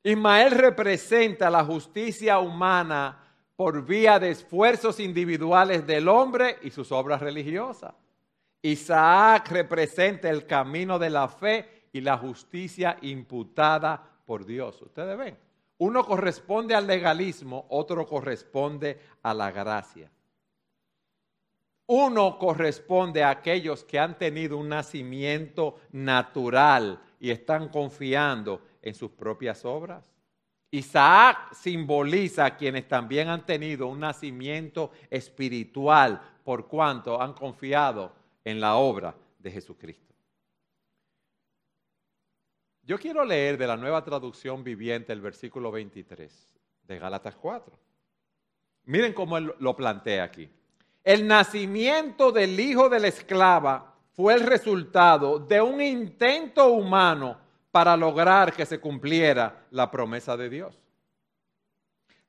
Ismael 0.02 0.52
representa 0.52 1.50
la 1.50 1.66
justicia 1.66 2.40
humana 2.40 3.26
por 3.58 3.86
vía 3.86 4.20
de 4.20 4.30
esfuerzos 4.30 5.02
individuales 5.02 5.86
del 5.86 6.08
hombre 6.08 6.60
y 6.62 6.72
sus 6.72 6.94
obras 6.94 7.20
religiosas. 7.20 7.94
Isaac 8.62 9.50
representa 9.50 10.30
el 10.30 10.46
camino 10.46 10.98
de 10.98 11.10
la 11.10 11.28
fe 11.28 11.88
y 11.92 12.00
la 12.00 12.18
justicia 12.18 12.96
imputada 13.02 14.15
por 14.26 14.46
Dios. 14.46 14.82
Ustedes 14.82 15.18
ven, 15.18 15.38
uno 15.78 16.06
corresponde 16.06 16.74
al 16.74 16.88
legalismo, 16.88 17.66
otro 17.70 18.06
corresponde 18.06 19.00
a 19.22 19.34
la 19.34 19.52
gracia. 19.52 20.10
Uno 21.88 22.40
corresponde 22.40 23.24
a 23.24 23.30
aquellos 23.30 23.84
que 23.84 24.00
han 24.00 24.18
tenido 24.18 24.58
un 24.58 24.70
nacimiento 24.70 25.78
natural 25.92 27.00
y 27.20 27.30
están 27.30 27.70
confiando 27.70 28.62
en 28.82 28.96
sus 28.96 29.12
propias 29.12 29.64
obras. 29.66 30.12
Isaac 30.72 31.54
simboliza 31.54 32.46
a 32.46 32.58
quienes 32.58 32.88
también 32.88 33.30
han 33.30 33.46
tenido 33.46 33.88
un 33.88 34.00
nacimiento 34.00 34.92
espiritual 35.10 36.20
por 36.44 36.68
cuanto 36.68 37.22
han 37.22 37.34
confiado 37.34 38.14
en 38.44 38.60
la 38.60 38.76
obra 38.76 39.16
de 39.40 39.52
Jesucristo. 39.52 40.15
Yo 42.86 43.00
quiero 43.00 43.26
leer 43.26 43.58
de 43.58 43.68
la 43.68 43.78
nueva 43.78 44.04
traducción 44.04 44.64
viviente 44.64 45.12
el 45.12 45.20
versículo 45.20 45.72
23 45.72 46.32
de 46.84 47.00
Gálatas 47.00 47.36
4. 47.36 47.76
Miren 48.86 49.14
cómo 49.14 49.38
él 49.38 49.54
lo 49.60 49.76
plantea 49.76 50.24
aquí. 50.24 50.48
El 51.04 51.28
nacimiento 51.28 52.32
del 52.32 52.60
hijo 52.60 52.88
de 52.88 53.00
la 53.00 53.08
esclava 53.08 53.96
fue 54.14 54.36
el 54.36 54.42
resultado 54.42 55.40
de 55.40 55.62
un 55.62 55.82
intento 55.82 56.68
humano 56.70 57.38
para 57.72 57.98
lograr 57.98 58.54
que 58.54 58.66
se 58.66 58.80
cumpliera 58.80 59.66
la 59.72 59.92
promesa 59.92 60.38
de 60.38 60.50
Dios. 60.50 60.80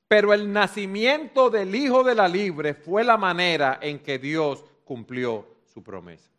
Pero 0.09 0.33
el 0.33 0.53
nacimiento 0.53 1.51
del 1.51 1.75
Hijo 1.75 2.03
de 2.05 2.15
la 2.15 2.29
Libre 2.29 2.75
fue 2.75 3.05
la 3.05 3.17
manera 3.17 3.79
en 3.81 3.99
que 3.99 4.19
Dios 4.19 4.65
cumplió 4.85 5.47
su 5.65 5.83
promesa. 5.83 6.31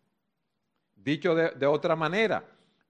Dicho 0.96 1.36
de, 1.36 1.66
otra 1.66 1.96
manera, 1.96 2.44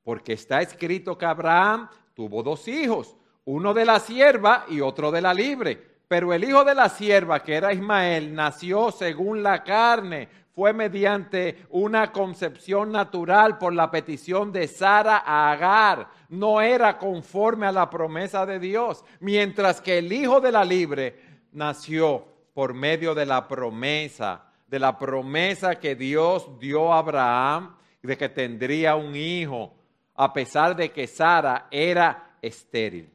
porque 0.08 0.32
está 0.32 0.62
escrito 0.62 1.18
que 1.18 1.26
Abraham 1.26 1.90
tuvo 2.14 2.42
dos 2.42 2.70
hijos, 2.70 3.18
uno 3.44 3.74
de 3.74 3.84
la 3.84 4.00
sierva 4.00 4.64
y 4.70 4.80
otro 4.80 5.12
de 5.12 5.20
la 5.20 5.34
libre. 5.34 5.84
Pero 6.08 6.32
el 6.32 6.46
hijo 6.46 6.64
de 6.64 6.74
la 6.74 6.88
sierva, 6.88 7.44
que 7.44 7.56
era 7.56 7.74
Ismael, 7.74 8.34
nació 8.34 8.90
según 8.90 9.44
la 9.44 9.66
carne, 9.66 10.30
fue 10.56 10.72
mediante 10.72 11.66
una 11.72 12.14
concepción 12.14 12.90
natural 12.90 13.58
por 13.58 13.74
la 13.74 13.92
petición 13.92 14.54
de 14.54 14.70
Sara 14.70 15.24
a 15.26 15.52
Agar. 15.52 16.08
No 16.30 16.62
era 16.62 16.98
conforme 16.98 17.68
a 17.68 17.74
la 17.74 17.90
promesa 17.90 18.46
de 18.46 18.60
Dios, 18.60 19.04
mientras 19.20 19.82
que 19.82 19.98
el 19.98 20.14
hijo 20.14 20.40
de 20.40 20.54
la 20.54 20.64
libre 20.64 21.20
nació 21.52 22.26
por 22.54 22.74
medio 22.74 23.14
de 23.14 23.26
la 23.26 23.46
promesa, 23.46 24.46
de 24.68 24.80
la 24.80 24.98
promesa 24.98 25.76
que 25.82 25.98
Dios 25.98 26.58
dio 26.62 26.94
a 26.94 27.00
Abraham 27.00 27.76
de 28.08 28.18
que 28.18 28.30
tendría 28.30 28.96
un 28.96 29.16
hijo, 29.16 29.74
a 30.18 30.34
pesar 30.34 30.76
de 30.76 30.92
que 30.92 31.08
Sara 31.08 31.68
era 31.72 32.38
estéril. 32.42 33.10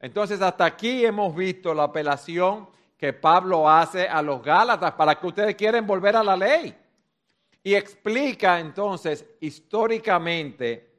Entonces 0.00 0.42
hasta 0.42 0.64
aquí 0.64 1.06
hemos 1.06 1.34
visto 1.34 1.72
la 1.72 1.84
apelación 1.84 2.68
que 2.98 3.12
Pablo 3.12 3.68
hace 3.68 4.08
a 4.08 4.20
los 4.20 4.42
Gálatas 4.42 4.92
para 4.92 5.14
que 5.14 5.26
ustedes 5.26 5.54
quieren 5.54 5.86
volver 5.86 6.16
a 6.16 6.24
la 6.24 6.36
ley. 6.36 6.76
Y 7.62 7.74
explica 7.74 8.58
entonces 8.58 9.24
históricamente 9.40 10.90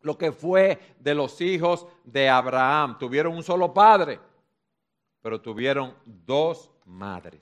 lo 0.00 0.16
que 0.16 0.30
fue 0.30 0.94
de 1.00 1.14
los 1.14 1.40
hijos 1.40 1.86
de 2.04 2.28
Abraham. 2.28 2.98
Tuvieron 2.98 3.34
un 3.34 3.42
solo 3.42 3.74
padre, 3.74 4.20
pero 5.20 5.40
tuvieron 5.40 5.94
dos 6.04 6.70
madres. 6.84 7.40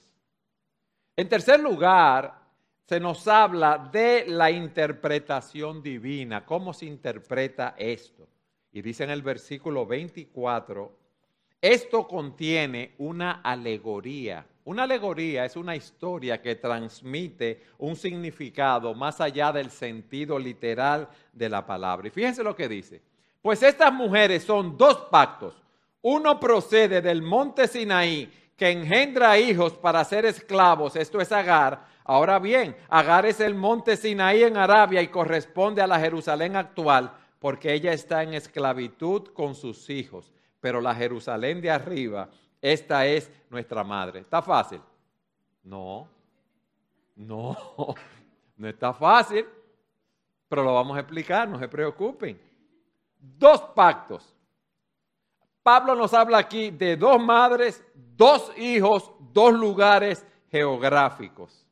En 1.14 1.28
tercer 1.28 1.60
lugar, 1.60 2.45
se 2.86 3.00
nos 3.00 3.26
habla 3.26 3.78
de 3.92 4.26
la 4.28 4.50
interpretación 4.50 5.82
divina, 5.82 6.44
cómo 6.44 6.72
se 6.72 6.86
interpreta 6.86 7.74
esto. 7.76 8.28
Y 8.72 8.80
dice 8.80 9.04
en 9.04 9.10
el 9.10 9.22
versículo 9.22 9.86
24, 9.86 10.92
esto 11.60 12.06
contiene 12.06 12.94
una 12.98 13.40
alegoría. 13.42 14.46
Una 14.64 14.84
alegoría 14.84 15.44
es 15.44 15.56
una 15.56 15.74
historia 15.74 16.40
que 16.40 16.54
transmite 16.54 17.62
un 17.78 17.96
significado 17.96 18.94
más 18.94 19.20
allá 19.20 19.50
del 19.52 19.70
sentido 19.70 20.38
literal 20.38 21.08
de 21.32 21.48
la 21.48 21.66
palabra. 21.66 22.06
Y 22.06 22.10
fíjense 22.10 22.44
lo 22.44 22.54
que 22.54 22.68
dice. 22.68 23.02
Pues 23.42 23.62
estas 23.62 23.92
mujeres 23.92 24.44
son 24.44 24.76
dos 24.76 25.08
pactos. 25.10 25.54
Uno 26.02 26.38
procede 26.38 27.00
del 27.00 27.22
monte 27.22 27.66
Sinaí, 27.66 28.30
que 28.56 28.70
engendra 28.70 29.38
hijos 29.38 29.72
para 29.72 30.04
ser 30.04 30.24
esclavos, 30.24 30.94
esto 30.94 31.20
es 31.20 31.32
Agar. 31.32 31.95
Ahora 32.08 32.38
bien, 32.38 32.76
Agar 32.88 33.26
es 33.26 33.40
el 33.40 33.56
monte 33.56 33.96
Sinaí 33.96 34.44
en 34.44 34.56
Arabia 34.56 35.02
y 35.02 35.08
corresponde 35.08 35.82
a 35.82 35.88
la 35.88 35.98
Jerusalén 35.98 36.54
actual, 36.54 37.12
porque 37.40 37.72
ella 37.72 37.92
está 37.92 38.22
en 38.22 38.32
esclavitud 38.32 39.28
con 39.32 39.56
sus 39.56 39.90
hijos. 39.90 40.32
Pero 40.60 40.80
la 40.80 40.94
Jerusalén 40.94 41.60
de 41.60 41.68
arriba, 41.68 42.28
esta 42.62 43.04
es 43.06 43.28
nuestra 43.50 43.82
madre. 43.82 44.20
¿Está 44.20 44.40
fácil? 44.40 44.80
No, 45.64 46.08
no, 47.16 47.56
no 48.56 48.68
está 48.68 48.92
fácil, 48.92 49.44
pero 50.48 50.62
lo 50.62 50.74
vamos 50.74 50.96
a 50.96 51.00
explicar, 51.00 51.48
no 51.48 51.58
se 51.58 51.66
preocupen. 51.66 52.40
Dos 53.18 53.60
pactos. 53.74 54.32
Pablo 55.60 55.96
nos 55.96 56.14
habla 56.14 56.38
aquí 56.38 56.70
de 56.70 56.96
dos 56.96 57.20
madres, 57.20 57.84
dos 58.16 58.56
hijos, 58.56 59.10
dos 59.32 59.52
lugares 59.52 60.24
geográficos. 60.52 61.65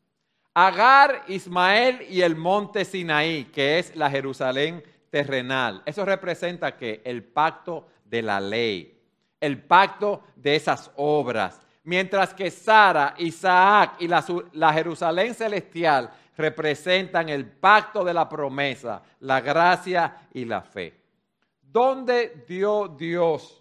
Agar, 0.54 1.24
Ismael 1.26 2.06
y 2.08 2.22
el 2.22 2.36
monte 2.36 2.84
Sinaí, 2.84 3.46
que 3.46 3.80
es 3.80 3.96
la 3.96 4.08
Jerusalén 4.08 4.84
terrenal. 5.10 5.82
Eso 5.84 6.04
representa 6.04 6.76
que 6.76 7.02
el 7.04 7.24
pacto 7.24 7.88
de 8.04 8.22
la 8.22 8.40
ley, 8.40 8.96
el 9.40 9.60
pacto 9.60 10.22
de 10.36 10.54
esas 10.54 10.92
obras. 10.94 11.60
Mientras 11.82 12.32
que 12.32 12.52
Sara, 12.52 13.14
Isaac 13.18 13.96
y 13.98 14.06
la, 14.06 14.24
la 14.52 14.72
Jerusalén 14.72 15.34
celestial 15.34 16.08
representan 16.36 17.28
el 17.28 17.46
pacto 17.46 18.04
de 18.04 18.14
la 18.14 18.28
promesa, 18.28 19.02
la 19.20 19.40
gracia 19.40 20.28
y 20.32 20.44
la 20.44 20.62
fe. 20.62 20.94
¿Dónde 21.60 22.44
dio 22.46 22.86
Dios 22.86 23.60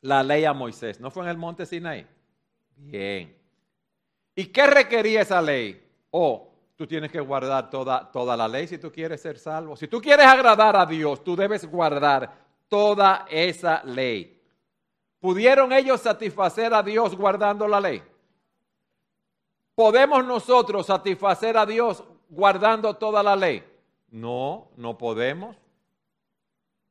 la 0.00 0.22
ley 0.22 0.46
a 0.46 0.54
Moisés? 0.54 0.98
¿No 0.98 1.10
fue 1.10 1.24
en 1.24 1.28
el 1.30 1.36
monte 1.36 1.66
Sinaí? 1.66 2.06
Bien. 2.76 3.36
¿Y 4.34 4.46
qué 4.46 4.66
requería 4.66 5.20
esa 5.20 5.42
ley? 5.42 5.89
Oh, 6.10 6.50
tú 6.76 6.86
tienes 6.86 7.10
que 7.10 7.20
guardar 7.20 7.70
toda, 7.70 8.10
toda 8.10 8.36
la 8.36 8.48
ley 8.48 8.66
si 8.66 8.78
tú 8.78 8.90
quieres 8.90 9.20
ser 9.20 9.38
salvo. 9.38 9.76
Si 9.76 9.88
tú 9.88 10.00
quieres 10.00 10.26
agradar 10.26 10.76
a 10.76 10.86
Dios, 10.86 11.22
tú 11.22 11.36
debes 11.36 11.64
guardar 11.70 12.32
toda 12.68 13.26
esa 13.28 13.82
ley. 13.84 14.40
¿Pudieron 15.20 15.72
ellos 15.72 16.00
satisfacer 16.00 16.72
a 16.72 16.82
Dios 16.82 17.14
guardando 17.14 17.68
la 17.68 17.80
ley? 17.80 18.02
¿Podemos 19.74 20.24
nosotros 20.24 20.86
satisfacer 20.86 21.56
a 21.56 21.66
Dios 21.66 22.02
guardando 22.28 22.94
toda 22.94 23.22
la 23.22 23.36
ley? 23.36 23.62
No, 24.10 24.68
no 24.76 24.96
podemos. 24.96 25.56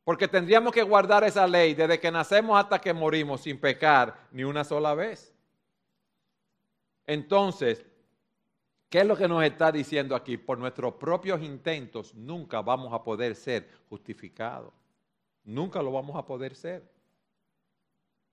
Porque 0.04 0.28
tendríamos 0.28 0.74
que 0.74 0.82
guardar 0.82 1.24
esa 1.24 1.46
ley 1.46 1.74
desde 1.74 2.00
que 2.00 2.12
nacemos 2.12 2.60
hasta 2.60 2.80
que 2.80 2.94
morimos 2.94 3.42
sin 3.42 3.60
pecar 3.60 4.28
ni 4.32 4.44
una 4.44 4.64
sola 4.64 4.94
vez. 4.96 5.34
Entonces, 7.06 7.86
¿qué 8.90 9.00
es 9.00 9.06
lo 9.06 9.16
que 9.16 9.28
nos 9.28 9.44
está 9.44 9.72
diciendo 9.72 10.16
aquí? 10.16 10.38
Por 10.38 10.58
nuestros 10.58 10.96
propios 10.96 11.42
intentos 11.42 12.14
nunca 12.16 12.62
vamos 12.62 12.94
a 12.94 13.04
poder 13.04 13.36
ser 13.36 13.70
justificados. 13.90 14.74
Nunca 15.44 15.82
lo 15.82 15.92
vamos 15.92 16.16
a 16.16 16.26
poder 16.26 16.56
ser. 16.56 16.84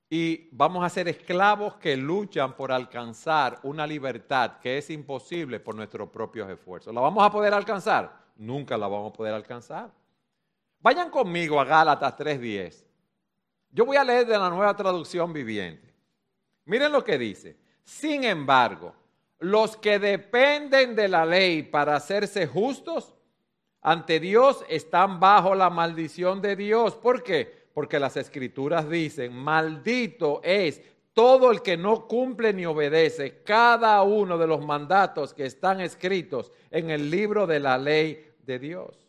Y 0.09 0.49
vamos 0.53 0.85
a 0.85 0.89
ser 0.89 1.09
esclavos 1.09 1.77
que 1.77 1.97
luchan 1.97 2.55
por 2.55 2.71
alcanzar 2.71 3.59
una 3.65 3.87
libertad 3.87 4.59
que 4.61 4.79
es 4.79 4.89
imposible 4.91 5.59
por 5.59 5.75
nuestros 5.75 6.09
propios 6.11 6.49
esfuerzos. 6.49 6.95
¿La 6.95 7.01
vamos 7.01 7.25
a 7.25 7.31
poder 7.31 7.53
alcanzar? 7.53 8.27
Nunca 8.37 8.77
la 8.77 8.87
vamos 8.87 9.11
a 9.11 9.17
poder 9.17 9.35
alcanzar. 9.35 9.91
Vayan 10.81 11.11
conmigo 11.11 11.61
a 11.61 11.65
Gálatas 11.65 12.17
3.10. 12.17 12.85
Yo 13.71 13.85
voy 13.85 13.97
a 13.97 14.05
leer 14.05 14.27
de 14.27 14.39
la 14.39 14.49
nueva 14.49 14.77
traducción 14.77 15.33
viviente. 15.33 15.93
Miren 16.67 16.93
lo 16.93 17.03
que 17.03 17.19
dice. 17.19 17.57
Sin 17.83 18.23
embargo, 18.23 18.95
los 19.39 19.77
que 19.77 19.99
dependen 19.99 20.95
de 20.95 21.09
la 21.09 21.27
ley 21.27 21.63
para 21.63 21.97
hacerse 21.97 22.47
justos 22.47 23.15
ante 23.83 24.19
Dios 24.19 24.65
están 24.69 25.21
bajo 25.21 25.55
la 25.55 25.71
maldición 25.71 26.43
de 26.43 26.57
Dios. 26.57 26.97
¿Por 26.97 27.23
qué? 27.23 27.69
Porque 27.73 28.01
las 28.01 28.17
escrituras 28.17 28.89
dicen, 28.89 29.33
maldito 29.33 30.41
es 30.43 30.83
todo 31.13 31.51
el 31.51 31.63
que 31.63 31.77
no 31.77 32.07
cumple 32.07 32.53
ni 32.53 32.67
obedece 32.67 33.43
cada 33.43 34.03
uno 34.03 34.39
de 34.39 34.47
los 34.47 34.65
mandatos 34.65 35.33
que 35.33 35.47
están 35.47 35.81
escritos 35.81 36.53
en 36.71 36.91
el 36.91 37.11
libro 37.11 37.47
de 37.47 37.61
la 37.61 37.79
ley 37.79 38.33
de 38.45 38.59
Dios. 38.59 39.07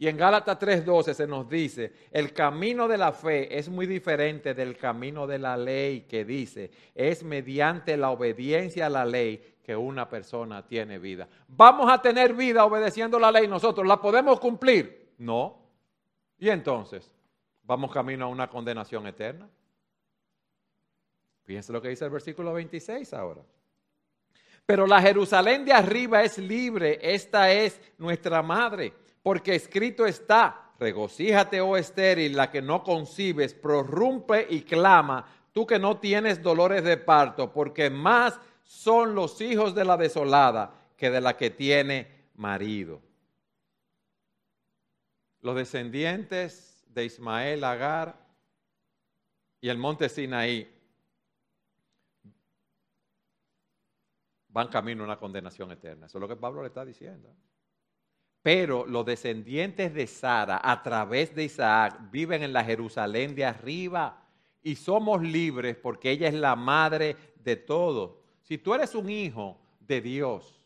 Y 0.00 0.08
en 0.08 0.16
Gálatas 0.16 0.58
3:12 0.58 1.12
se 1.12 1.26
nos 1.26 1.46
dice, 1.46 1.92
el 2.10 2.32
camino 2.32 2.88
de 2.88 2.96
la 2.96 3.12
fe 3.12 3.58
es 3.58 3.68
muy 3.68 3.86
diferente 3.86 4.54
del 4.54 4.78
camino 4.78 5.26
de 5.26 5.38
la 5.38 5.58
ley 5.58 6.06
que 6.08 6.24
dice, 6.24 6.70
es 6.94 7.22
mediante 7.22 7.98
la 7.98 8.10
obediencia 8.10 8.86
a 8.86 8.90
la 8.90 9.04
ley 9.04 9.49
que 9.62 9.76
una 9.76 10.08
persona 10.08 10.66
tiene 10.66 10.98
vida. 10.98 11.28
¿Vamos 11.48 11.90
a 11.90 12.00
tener 12.00 12.34
vida 12.34 12.64
obedeciendo 12.64 13.18
la 13.18 13.30
ley 13.30 13.46
nosotros? 13.46 13.86
¿La 13.86 14.00
podemos 14.00 14.40
cumplir? 14.40 15.14
No. 15.18 15.58
¿Y 16.38 16.48
entonces? 16.48 17.10
¿Vamos 17.62 17.92
camino 17.92 18.26
a 18.26 18.28
una 18.28 18.48
condenación 18.48 19.06
eterna? 19.06 19.48
Fíjense 21.44 21.72
lo 21.72 21.82
que 21.82 21.88
dice 21.88 22.04
el 22.04 22.10
versículo 22.10 22.52
26 22.52 23.12
ahora. 23.14 23.42
Pero 24.66 24.86
la 24.86 25.00
Jerusalén 25.00 25.64
de 25.64 25.72
arriba 25.72 26.22
es 26.22 26.38
libre, 26.38 26.98
esta 27.02 27.50
es 27.52 27.80
nuestra 27.98 28.42
madre 28.42 28.92
porque 29.22 29.54
escrito 29.54 30.06
está, 30.06 30.72
regocíjate, 30.78 31.60
oh 31.60 31.76
estéril, 31.76 32.36
la 32.36 32.50
que 32.50 32.62
no 32.62 32.82
concibes, 32.82 33.54
prorrumpe 33.54 34.46
y 34.48 34.62
clama, 34.62 35.26
tú 35.52 35.66
que 35.66 35.78
no 35.78 35.98
tienes 35.98 36.42
dolores 36.42 36.84
de 36.84 36.96
parto, 36.96 37.52
porque 37.52 37.90
más 37.90 38.38
son 38.70 39.16
los 39.16 39.40
hijos 39.40 39.74
de 39.74 39.84
la 39.84 39.96
desolada 39.96 40.72
que 40.96 41.10
de 41.10 41.20
la 41.20 41.36
que 41.36 41.50
tiene 41.50 42.28
marido. 42.36 43.02
Los 45.40 45.56
descendientes 45.56 46.84
de 46.86 47.04
Ismael, 47.04 47.64
Agar 47.64 48.16
y 49.60 49.70
el 49.70 49.76
monte 49.76 50.08
Sinaí 50.08 50.72
van 54.50 54.68
camino 54.68 55.02
a 55.02 55.06
una 55.06 55.18
condenación 55.18 55.72
eterna. 55.72 56.06
Eso 56.06 56.18
es 56.18 56.22
lo 56.22 56.28
que 56.28 56.36
Pablo 56.36 56.62
le 56.62 56.68
está 56.68 56.84
diciendo. 56.84 57.34
Pero 58.40 58.86
los 58.86 59.04
descendientes 59.04 59.92
de 59.92 60.06
Sara 60.06 60.60
a 60.62 60.80
través 60.80 61.34
de 61.34 61.42
Isaac 61.42 61.98
viven 62.12 62.44
en 62.44 62.52
la 62.52 62.62
Jerusalén 62.62 63.34
de 63.34 63.44
arriba 63.44 64.28
y 64.62 64.76
somos 64.76 65.20
libres 65.22 65.74
porque 65.74 66.12
ella 66.12 66.28
es 66.28 66.34
la 66.34 66.54
madre 66.54 67.16
de 67.42 67.56
todos. 67.56 68.19
Si 68.50 68.58
tú 68.58 68.74
eres 68.74 68.96
un 68.96 69.08
hijo 69.08 69.56
de 69.78 70.00
Dios, 70.00 70.60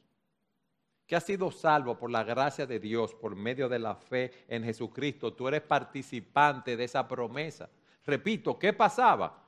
que 1.07 1.17
has 1.17 1.25
sido 1.25 1.51
salvo 1.51 1.99
por 1.99 2.11
la 2.11 2.25
gracia 2.25 2.65
de 2.65 2.81
Dios, 2.81 3.13
por 3.13 3.37
medio 3.37 3.69
de 3.69 3.79
la 3.79 3.95
fe 3.95 4.47
en 4.49 4.65
Jesucristo, 4.65 5.35
tú 5.35 5.49
eres 5.49 5.61
participante 5.61 6.79
de 6.79 6.85
esa 6.85 7.07
promesa. 7.07 7.69
Repito, 8.07 8.59
¿qué 8.59 8.73
pasaba? 8.73 9.39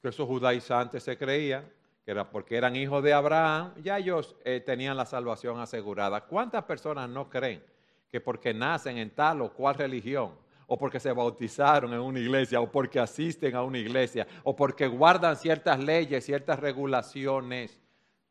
Que 0.00 0.10
esos 0.10 0.28
judaizantes 0.28 1.02
se 1.02 1.18
creían 1.18 1.68
que 2.04 2.12
era 2.12 2.30
porque 2.30 2.56
eran 2.56 2.76
hijos 2.76 3.02
de 3.02 3.14
Abraham, 3.14 3.74
ya 3.82 3.98
ellos 3.98 4.36
eh, 4.44 4.62
tenían 4.64 4.96
la 4.96 5.04
salvación 5.04 5.58
asegurada. 5.58 6.20
¿Cuántas 6.20 6.62
personas 6.62 7.08
no 7.08 7.28
creen 7.28 7.64
que 8.08 8.20
porque 8.20 8.54
nacen 8.54 8.96
en 8.96 9.10
tal 9.10 9.42
o 9.42 9.52
cual 9.52 9.74
religión, 9.74 10.36
o 10.66 10.78
porque 10.78 11.00
se 11.00 11.12
bautizaron 11.12 11.92
en 11.92 12.00
una 12.00 12.18
iglesia, 12.18 12.60
o 12.60 12.70
porque 12.70 13.00
asisten 13.00 13.54
a 13.54 13.62
una 13.62 13.78
iglesia, 13.78 14.26
o 14.44 14.54
porque 14.54 14.86
guardan 14.86 15.36
ciertas 15.36 15.82
leyes, 15.82 16.24
ciertas 16.24 16.58
regulaciones, 16.58 17.80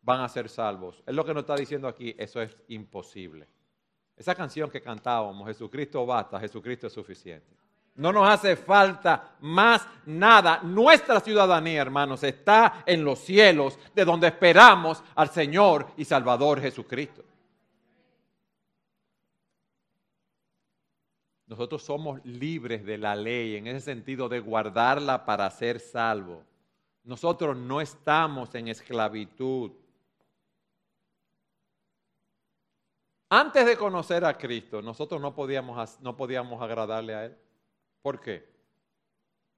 van 0.02 0.22
a 0.22 0.30
ser 0.30 0.50
salvos? 0.50 1.02
Es 1.06 1.14
lo 1.14 1.26
que 1.26 1.34
nos 1.34 1.42
está 1.42 1.56
diciendo 1.56 1.88
aquí, 1.88 2.16
eso 2.18 2.42
es 2.42 2.56
imposible. 2.68 3.48
Esa 4.16 4.36
canción 4.36 4.70
que 4.70 4.82
cantábamos, 4.82 5.48
Jesucristo 5.48 6.06
basta, 6.06 6.40
Jesucristo 6.40 6.88
es 6.88 6.94
suficiente. 6.94 7.56
No 7.96 8.14
nos 8.14 8.30
hace 8.30 8.56
falta 8.56 9.36
más 9.42 9.86
nada. 10.06 10.62
Nuestra 10.64 11.20
ciudadanía, 11.20 11.82
hermanos, 11.82 12.24
está 12.24 12.84
en 12.86 13.04
los 13.04 13.20
cielos, 13.20 13.78
de 13.94 14.06
donde 14.06 14.28
esperamos 14.28 15.04
al 15.16 15.30
Señor 15.30 15.88
y 15.98 16.06
Salvador 16.06 16.62
Jesucristo. 16.62 17.24
Nosotros 21.52 21.84
somos 21.84 22.24
libres 22.24 22.86
de 22.86 22.98
la 22.98 23.14
ley 23.14 23.58
en 23.58 23.68
ese 23.68 23.82
sentido 23.82 24.30
de 24.30 24.40
guardarla 24.40 25.26
para 25.26 25.52
ser 25.52 25.82
salvo. 25.82 26.46
Nosotros 27.04 27.58
no 27.58 27.82
estamos 27.82 28.56
en 28.56 28.70
esclavitud. 28.70 29.74
Antes 33.28 33.66
de 33.66 33.76
conocer 33.76 34.24
a 34.24 34.38
Cristo, 34.38 34.82
nosotros 34.82 35.20
no 35.20 35.36
podíamos, 35.36 36.00
no 36.00 36.16
podíamos 36.16 36.62
agradarle 36.62 37.16
a 37.16 37.26
Él. 37.26 37.38
¿Por 38.02 38.22
qué? 38.22 38.48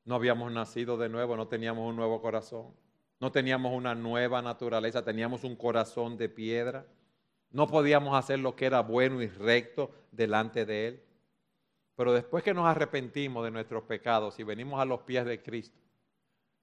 No 0.04 0.16
habíamos 0.16 0.52
nacido 0.52 0.98
de 0.98 1.10
nuevo, 1.10 1.38
no 1.38 1.48
teníamos 1.48 1.88
un 1.88 1.96
nuevo 1.96 2.20
corazón, 2.24 2.74
no 3.20 3.32
teníamos 3.32 3.72
una 3.72 3.94
nueva 3.94 4.42
naturaleza, 4.42 5.04
teníamos 5.06 5.44
un 5.44 5.56
corazón 5.56 6.18
de 6.18 6.28
piedra. 6.28 6.88
No 7.52 7.68
podíamos 7.68 8.18
hacer 8.18 8.40
lo 8.40 8.56
que 8.56 8.66
era 8.66 8.80
bueno 8.80 9.22
y 9.22 9.28
recto 9.28 9.92
delante 10.12 10.66
de 10.66 10.88
Él. 10.88 11.04
Pero 11.96 12.14
después 12.14 12.44
que 12.44 12.54
nos 12.54 12.66
arrepentimos 12.66 13.44
de 13.44 13.52
nuestros 13.52 13.84
pecados 13.84 14.40
y 14.40 14.44
venimos 14.44 14.82
a 14.82 14.86
los 14.86 15.02
pies 15.02 15.26
de 15.26 15.42
Cristo, 15.42 15.80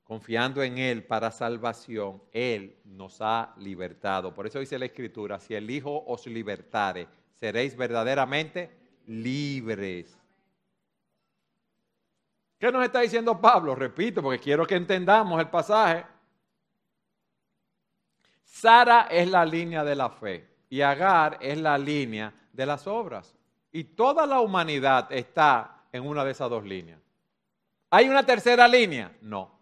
confiando 0.02 0.62
en 0.62 0.78
Él 0.78 1.04
para 1.04 1.30
salvación, 1.30 2.22
Él 2.32 2.80
nos 2.84 3.20
ha 3.20 3.54
libertado. 3.58 4.34
Por 4.34 4.46
eso 4.46 4.58
dice 4.58 4.78
la 4.78 4.86
Escritura, 4.86 5.38
si 5.38 5.54
el 5.54 5.70
Hijo 5.70 6.04
os 6.06 6.26
libertare, 6.26 7.06
seréis 7.34 7.76
verdaderamente 7.76 8.70
libres. 9.06 10.18
¿Qué 12.58 12.70
nos 12.70 12.84
está 12.84 13.00
diciendo 13.00 13.40
Pablo? 13.40 13.74
Repito, 13.74 14.22
porque 14.22 14.38
quiero 14.38 14.66
que 14.66 14.74
entendamos 14.74 15.40
el 15.40 15.48
pasaje. 15.48 16.04
Sara 18.44 19.06
es 19.10 19.30
la 19.30 19.46
línea 19.46 19.82
de 19.84 19.94
la 19.94 20.10
fe 20.10 20.46
y 20.68 20.82
Agar 20.82 21.38
es 21.40 21.58
la 21.58 21.78
línea 21.78 22.34
de 22.52 22.66
las 22.66 22.86
obras. 22.86 23.39
Y 23.72 23.84
toda 23.84 24.26
la 24.26 24.40
humanidad 24.40 25.10
está 25.12 25.84
en 25.92 26.06
una 26.06 26.24
de 26.24 26.32
esas 26.32 26.50
dos 26.50 26.64
líneas. 26.64 27.00
¿Hay 27.90 28.08
una 28.08 28.24
tercera 28.24 28.66
línea? 28.68 29.16
No. 29.20 29.58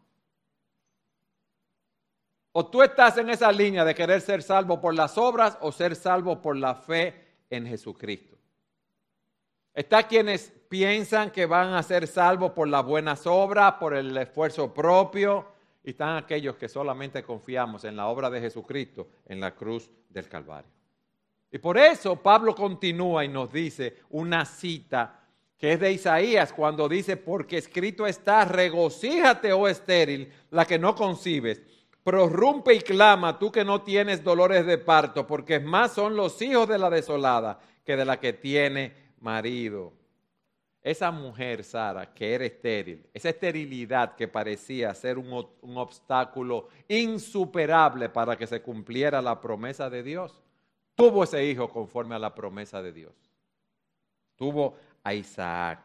O 2.52 2.66
tú 2.66 2.82
estás 2.82 3.16
en 3.18 3.30
esa 3.30 3.52
línea 3.52 3.84
de 3.84 3.94
querer 3.94 4.20
ser 4.20 4.42
salvo 4.42 4.80
por 4.80 4.94
las 4.94 5.16
obras 5.16 5.56
o 5.60 5.70
ser 5.70 5.94
salvo 5.94 6.40
por 6.40 6.56
la 6.56 6.74
fe 6.74 7.28
en 7.50 7.66
Jesucristo. 7.66 8.36
Está 9.74 10.08
quienes 10.08 10.52
piensan 10.68 11.30
que 11.30 11.46
van 11.46 11.72
a 11.72 11.82
ser 11.82 12.06
salvos 12.06 12.52
por 12.52 12.68
las 12.68 12.84
buenas 12.84 13.26
obras, 13.26 13.74
por 13.74 13.94
el 13.94 14.16
esfuerzo 14.16 14.74
propio, 14.74 15.46
y 15.84 15.90
están 15.90 16.16
aquellos 16.16 16.56
que 16.56 16.68
solamente 16.68 17.22
confiamos 17.22 17.84
en 17.84 17.96
la 17.96 18.08
obra 18.08 18.28
de 18.28 18.40
Jesucristo 18.40 19.08
en 19.26 19.40
la 19.40 19.54
cruz 19.54 19.88
del 20.08 20.28
Calvario. 20.28 20.77
Y 21.50 21.58
por 21.58 21.78
eso 21.78 22.16
Pablo 22.16 22.54
continúa 22.54 23.24
y 23.24 23.28
nos 23.28 23.52
dice 23.52 23.96
una 24.10 24.44
cita 24.44 25.18
que 25.58 25.72
es 25.72 25.80
de 25.80 25.92
Isaías 25.92 26.52
cuando 26.52 26.88
dice, 26.88 27.16
porque 27.16 27.58
escrito 27.58 28.06
está, 28.06 28.44
regocíjate, 28.44 29.52
oh 29.52 29.66
estéril, 29.66 30.32
la 30.50 30.64
que 30.64 30.78
no 30.78 30.94
concibes, 30.94 31.60
prorrumpe 32.04 32.74
y 32.74 32.80
clama, 32.80 33.38
tú 33.38 33.50
que 33.50 33.64
no 33.64 33.82
tienes 33.82 34.22
dolores 34.22 34.64
de 34.66 34.78
parto, 34.78 35.26
porque 35.26 35.58
más 35.58 35.92
son 35.92 36.14
los 36.14 36.40
hijos 36.42 36.68
de 36.68 36.78
la 36.78 36.88
desolada 36.90 37.58
que 37.84 37.96
de 37.96 38.04
la 38.04 38.20
que 38.20 38.32
tiene 38.34 38.94
marido. 39.20 39.92
Esa 40.80 41.10
mujer, 41.10 41.64
Sara, 41.64 42.14
que 42.14 42.34
era 42.34 42.44
estéril, 42.44 43.04
esa 43.12 43.30
esterilidad 43.30 44.14
que 44.14 44.28
parecía 44.28 44.94
ser 44.94 45.18
un, 45.18 45.44
un 45.60 45.76
obstáculo 45.76 46.68
insuperable 46.86 48.08
para 48.08 48.36
que 48.36 48.46
se 48.46 48.62
cumpliera 48.62 49.20
la 49.20 49.40
promesa 49.40 49.90
de 49.90 50.04
Dios, 50.04 50.40
tuvo 50.98 51.22
ese 51.22 51.44
hijo 51.44 51.68
conforme 51.68 52.16
a 52.16 52.18
la 52.18 52.34
promesa 52.34 52.82
de 52.82 52.92
Dios. 52.92 53.14
Tuvo 54.34 54.74
a 55.04 55.14
Isaac. 55.14 55.78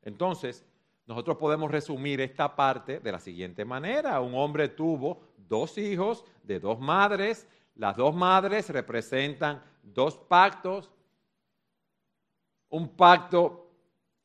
Entonces, 0.00 0.64
nosotros 1.06 1.36
podemos 1.38 1.72
resumir 1.72 2.20
esta 2.20 2.54
parte 2.54 3.00
de 3.00 3.10
la 3.10 3.18
siguiente 3.18 3.64
manera. 3.64 4.20
Un 4.20 4.36
hombre 4.36 4.68
tuvo 4.68 5.20
dos 5.36 5.76
hijos 5.76 6.24
de 6.44 6.60
dos 6.60 6.78
madres. 6.78 7.48
Las 7.74 7.96
dos 7.96 8.14
madres 8.14 8.70
representan 8.70 9.60
dos 9.82 10.16
pactos. 10.16 10.88
Un 12.68 12.90
pacto 12.90 13.72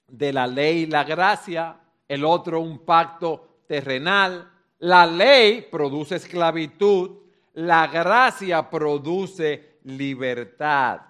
de 0.08 0.32
la 0.32 0.45
ley 0.45 0.84
y 0.84 0.86
la 0.86 1.06
gracia, 1.06 1.80
el 2.08 2.23
otro 2.23 2.60
un 2.60 2.86
pacto 2.86 3.63
terrenal. 3.65 4.47
La 4.78 5.08
ley 5.08 5.67
produce 5.71 6.17
esclavitud, 6.17 7.17
la 7.54 7.88
gracia 7.88 8.69
produce 8.69 9.72
libertad. 9.83 11.01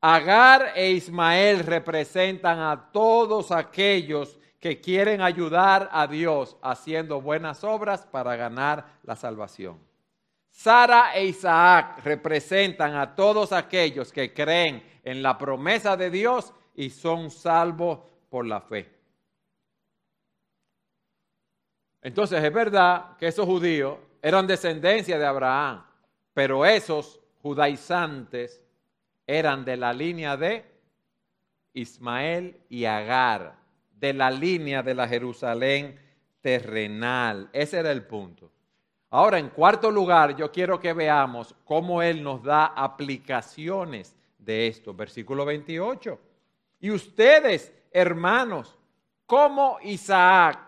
Agar 0.00 0.72
e 0.74 0.90
Ismael 0.90 1.60
representan 1.60 2.58
a 2.58 2.90
todos 2.90 3.52
aquellos 3.52 4.38
que 4.58 4.80
quieren 4.80 5.20
ayudar 5.20 5.88
a 5.92 6.06
Dios 6.06 6.56
haciendo 6.62 7.20
buenas 7.20 7.64
obras 7.64 8.06
para 8.06 8.36
ganar 8.36 8.86
la 9.02 9.16
salvación. 9.16 9.78
Sara 10.50 11.16
e 11.16 11.26
Isaac 11.26 12.00
representan 12.04 12.94
a 12.94 13.14
todos 13.14 13.52
aquellos 13.52 14.12
que 14.12 14.34
creen 14.34 14.82
en 15.02 15.22
la 15.22 15.38
promesa 15.38 15.96
de 15.96 16.10
Dios 16.10 16.52
y 16.74 16.90
son 16.90 17.30
salvos 17.30 18.00
por 18.28 18.46
la 18.46 18.60
fe. 18.60 18.88
Entonces 22.02 22.42
es 22.42 22.52
verdad 22.52 23.16
que 23.16 23.28
esos 23.28 23.46
judíos 23.46 23.98
eran 24.20 24.46
descendencia 24.46 25.18
de 25.18 25.26
Abraham, 25.26 25.84
pero 26.34 26.66
esos 26.66 27.21
judaizantes 27.42 28.62
eran 29.26 29.64
de 29.64 29.76
la 29.76 29.92
línea 29.92 30.36
de 30.36 30.64
Ismael 31.74 32.56
y 32.68 32.84
Agar, 32.84 33.56
de 33.98 34.12
la 34.12 34.30
línea 34.30 34.82
de 34.82 34.94
la 34.94 35.08
Jerusalén 35.08 35.98
terrenal. 36.40 37.48
Ese 37.52 37.78
era 37.78 37.90
el 37.90 38.04
punto. 38.04 38.50
Ahora, 39.10 39.38
en 39.38 39.50
cuarto 39.50 39.90
lugar, 39.90 40.36
yo 40.36 40.50
quiero 40.50 40.80
que 40.80 40.92
veamos 40.92 41.54
cómo 41.64 42.00
Él 42.02 42.22
nos 42.22 42.42
da 42.42 42.66
aplicaciones 42.66 44.16
de 44.38 44.68
esto. 44.68 44.94
Versículo 44.94 45.44
28. 45.44 46.18
Y 46.80 46.90
ustedes, 46.90 47.72
hermanos, 47.90 48.76
como 49.26 49.78
Isaac, 49.82 50.58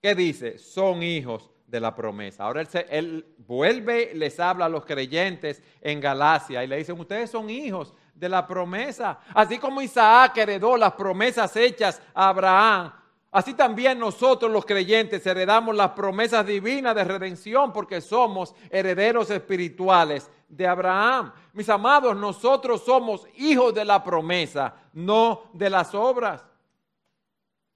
¿qué 0.00 0.14
dice? 0.14 0.58
Son 0.58 1.02
hijos 1.02 1.50
de 1.74 1.80
la 1.80 1.92
promesa. 1.92 2.44
Ahora 2.44 2.62
él, 2.88 3.26
vuelve, 3.36 4.12
les 4.14 4.38
habla 4.38 4.66
a 4.66 4.68
los 4.68 4.86
creyentes 4.86 5.60
en 5.80 6.00
Galacia 6.00 6.62
y 6.62 6.68
le 6.68 6.76
dicen, 6.76 6.98
ustedes 7.00 7.30
son 7.30 7.50
hijos 7.50 7.92
de 8.14 8.28
la 8.28 8.46
promesa. 8.46 9.18
Así 9.34 9.58
como 9.58 9.82
Isaac 9.82 10.38
heredó 10.38 10.76
las 10.76 10.92
promesas 10.92 11.56
hechas 11.56 12.00
a 12.14 12.28
Abraham, 12.28 12.92
así 13.32 13.54
también 13.54 13.98
nosotros 13.98 14.52
los 14.52 14.64
creyentes 14.64 15.26
heredamos 15.26 15.74
las 15.74 15.90
promesas 15.90 16.46
divinas 16.46 16.94
de 16.94 17.02
redención 17.02 17.72
porque 17.72 18.00
somos 18.00 18.54
herederos 18.70 19.28
espirituales 19.30 20.30
de 20.48 20.68
Abraham. 20.68 21.32
Mis 21.54 21.68
amados, 21.68 22.16
nosotros 22.16 22.84
somos 22.84 23.26
hijos 23.34 23.74
de 23.74 23.84
la 23.84 24.04
promesa, 24.04 24.76
no 24.92 25.50
de 25.52 25.70
las 25.70 25.92
obras. 25.92 26.44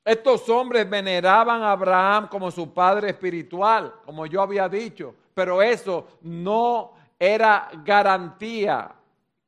Estos 0.08 0.48
hombres 0.48 0.88
veneraban 0.88 1.60
a 1.60 1.72
Abraham 1.72 2.28
como 2.30 2.50
su 2.50 2.72
padre 2.72 3.10
espiritual, 3.10 3.92
como 4.06 4.24
yo 4.24 4.40
había 4.40 4.66
dicho, 4.66 5.14
pero 5.34 5.60
eso 5.60 6.06
no 6.22 6.94
era 7.18 7.68
garantía 7.84 8.90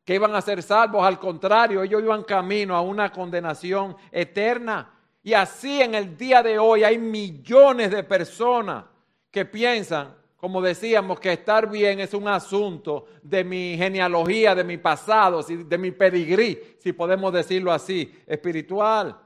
que 0.05 0.17
iban 0.17 0.35
a 0.35 0.43
ser 0.43 0.63
salvos, 0.63 1.03
al 1.03 1.19
contrario, 1.19 1.83
ellos 1.83 2.03
iban 2.03 2.25
camino 2.25 2.77
a 2.77 2.83
una 2.83 3.11
condenación 3.11 3.97
eterna. 4.13 4.91
Y 5.23 5.33
así 5.33 5.81
en 5.81 5.95
el 5.95 6.15
día 6.15 6.43
de 6.43 6.59
hoy 6.59 6.85
hay 6.85 6.99
millones 6.99 7.91
de 7.91 8.05
personas 8.05 8.85
que 9.31 9.47
piensan, 9.47 10.15
como 10.37 10.61
decíamos, 10.61 11.21
que 11.21 11.33
estar 11.33 11.71
bien 11.71 12.01
es 12.01 12.13
un 12.13 12.29
asunto 12.29 13.07
de 13.23 13.45
mi 13.45 13.79
genealogía, 13.79 14.55
de 14.55 14.65
mi 14.65 14.77
pasado, 14.77 15.43
de 15.43 15.79
mi 15.79 15.91
pedigrí, 15.91 16.77
si 16.81 16.93
podemos 16.93 17.33
decirlo 17.33 17.73
así, 17.73 18.15
espiritual. 18.27 19.17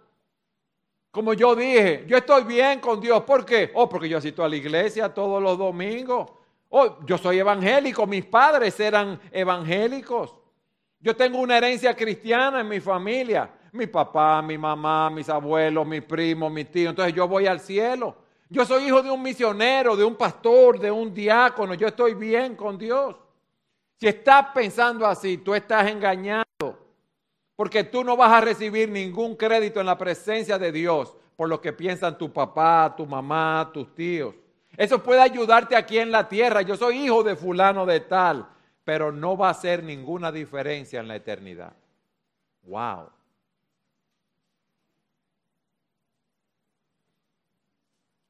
Como 1.15 1.33
yo 1.33 1.55
dije, 1.55 2.05
yo 2.09 2.17
estoy 2.17 2.43
bien 2.43 2.81
con 2.81 3.01
Dios. 3.01 3.23
¿Por 3.23 3.47
qué? 3.47 3.71
Oh, 3.75 3.89
porque 3.89 4.09
yo 4.09 4.19
asisto 4.19 4.43
a 4.43 4.49
la 4.49 4.57
iglesia 4.57 5.15
todos 5.15 5.41
los 5.41 5.57
domingos. 5.57 6.29
Oh, 6.71 6.99
yo 7.07 7.17
soy 7.17 7.39
evangélico, 7.39 8.05
mis 8.05 8.25
padres 8.25 8.81
eran 8.81 9.21
evangélicos. 9.31 10.35
Yo 10.99 11.15
tengo 11.15 11.39
una 11.39 11.57
herencia 11.57 11.95
cristiana 11.95 12.63
en 12.63 12.69
mi 12.69 12.81
familia. 12.81 13.49
Mi 13.71 13.87
papá, 13.87 14.43
mi 14.43 14.59
mamá, 14.59 15.09
mis 15.09 15.29
abuelos, 15.29 15.87
mis 15.87 16.03
primos, 16.03 16.51
mis 16.51 16.69
tíos. 16.69 16.91
Entonces 16.91 17.15
yo 17.15 17.29
voy 17.29 17.47
al 17.47 17.61
cielo. 17.61 18.17
Yo 18.49 18.65
soy 18.65 18.87
hijo 18.87 19.01
de 19.01 19.13
un 19.13 19.23
misionero, 19.23 19.95
de 19.95 20.03
un 20.03 20.17
pastor, 20.17 20.81
de 20.81 20.91
un 20.91 21.15
diácono. 21.15 21.75
Yo 21.75 21.87
estoy 21.87 22.15
bien 22.15 22.57
con 22.57 22.77
Dios. 22.77 23.15
Si 24.01 24.09
estás 24.09 24.47
pensando 24.53 25.07
así, 25.07 25.39
tú 25.39 25.55
estás 25.55 25.89
engañado. 25.89 26.45
Porque 27.57 27.85
tú 27.85 28.03
no 28.03 28.17
vas 28.17 28.33
a 28.33 28.41
recibir 28.41 28.91
ningún 28.91 29.37
crédito 29.37 29.81
en 29.81 29.87
la 29.87 29.99
presencia 29.99 30.59
de 30.59 30.73
Dios 30.73 31.15
por 31.37 31.49
lo 31.49 31.61
que 31.61 31.73
piensan 31.73 32.17
tu 32.19 32.33
papá, 32.33 32.95
tu 32.97 33.07
mamá, 33.07 33.71
tus 33.73 33.95
tíos. 33.95 34.35
Eso 34.77 35.03
puede 35.03 35.21
ayudarte 35.21 35.77
aquí 35.77 35.99
en 35.99 36.11
la 36.11 36.29
tierra. 36.29 36.63
Yo 36.63 36.77
soy 36.77 36.99
hijo 36.99 37.23
de 37.23 37.37
fulano 37.37 37.87
de 37.87 38.01
tal, 38.01 38.49
pero 38.85 39.13
no 39.13 39.37
va 39.37 39.49
a 39.49 39.53
hacer 39.53 39.83
ninguna 39.83 40.33
diferencia 40.33 41.01
en 41.01 41.09
la 41.09 41.17
eternidad. 41.17 41.75
Wow. 42.63 43.11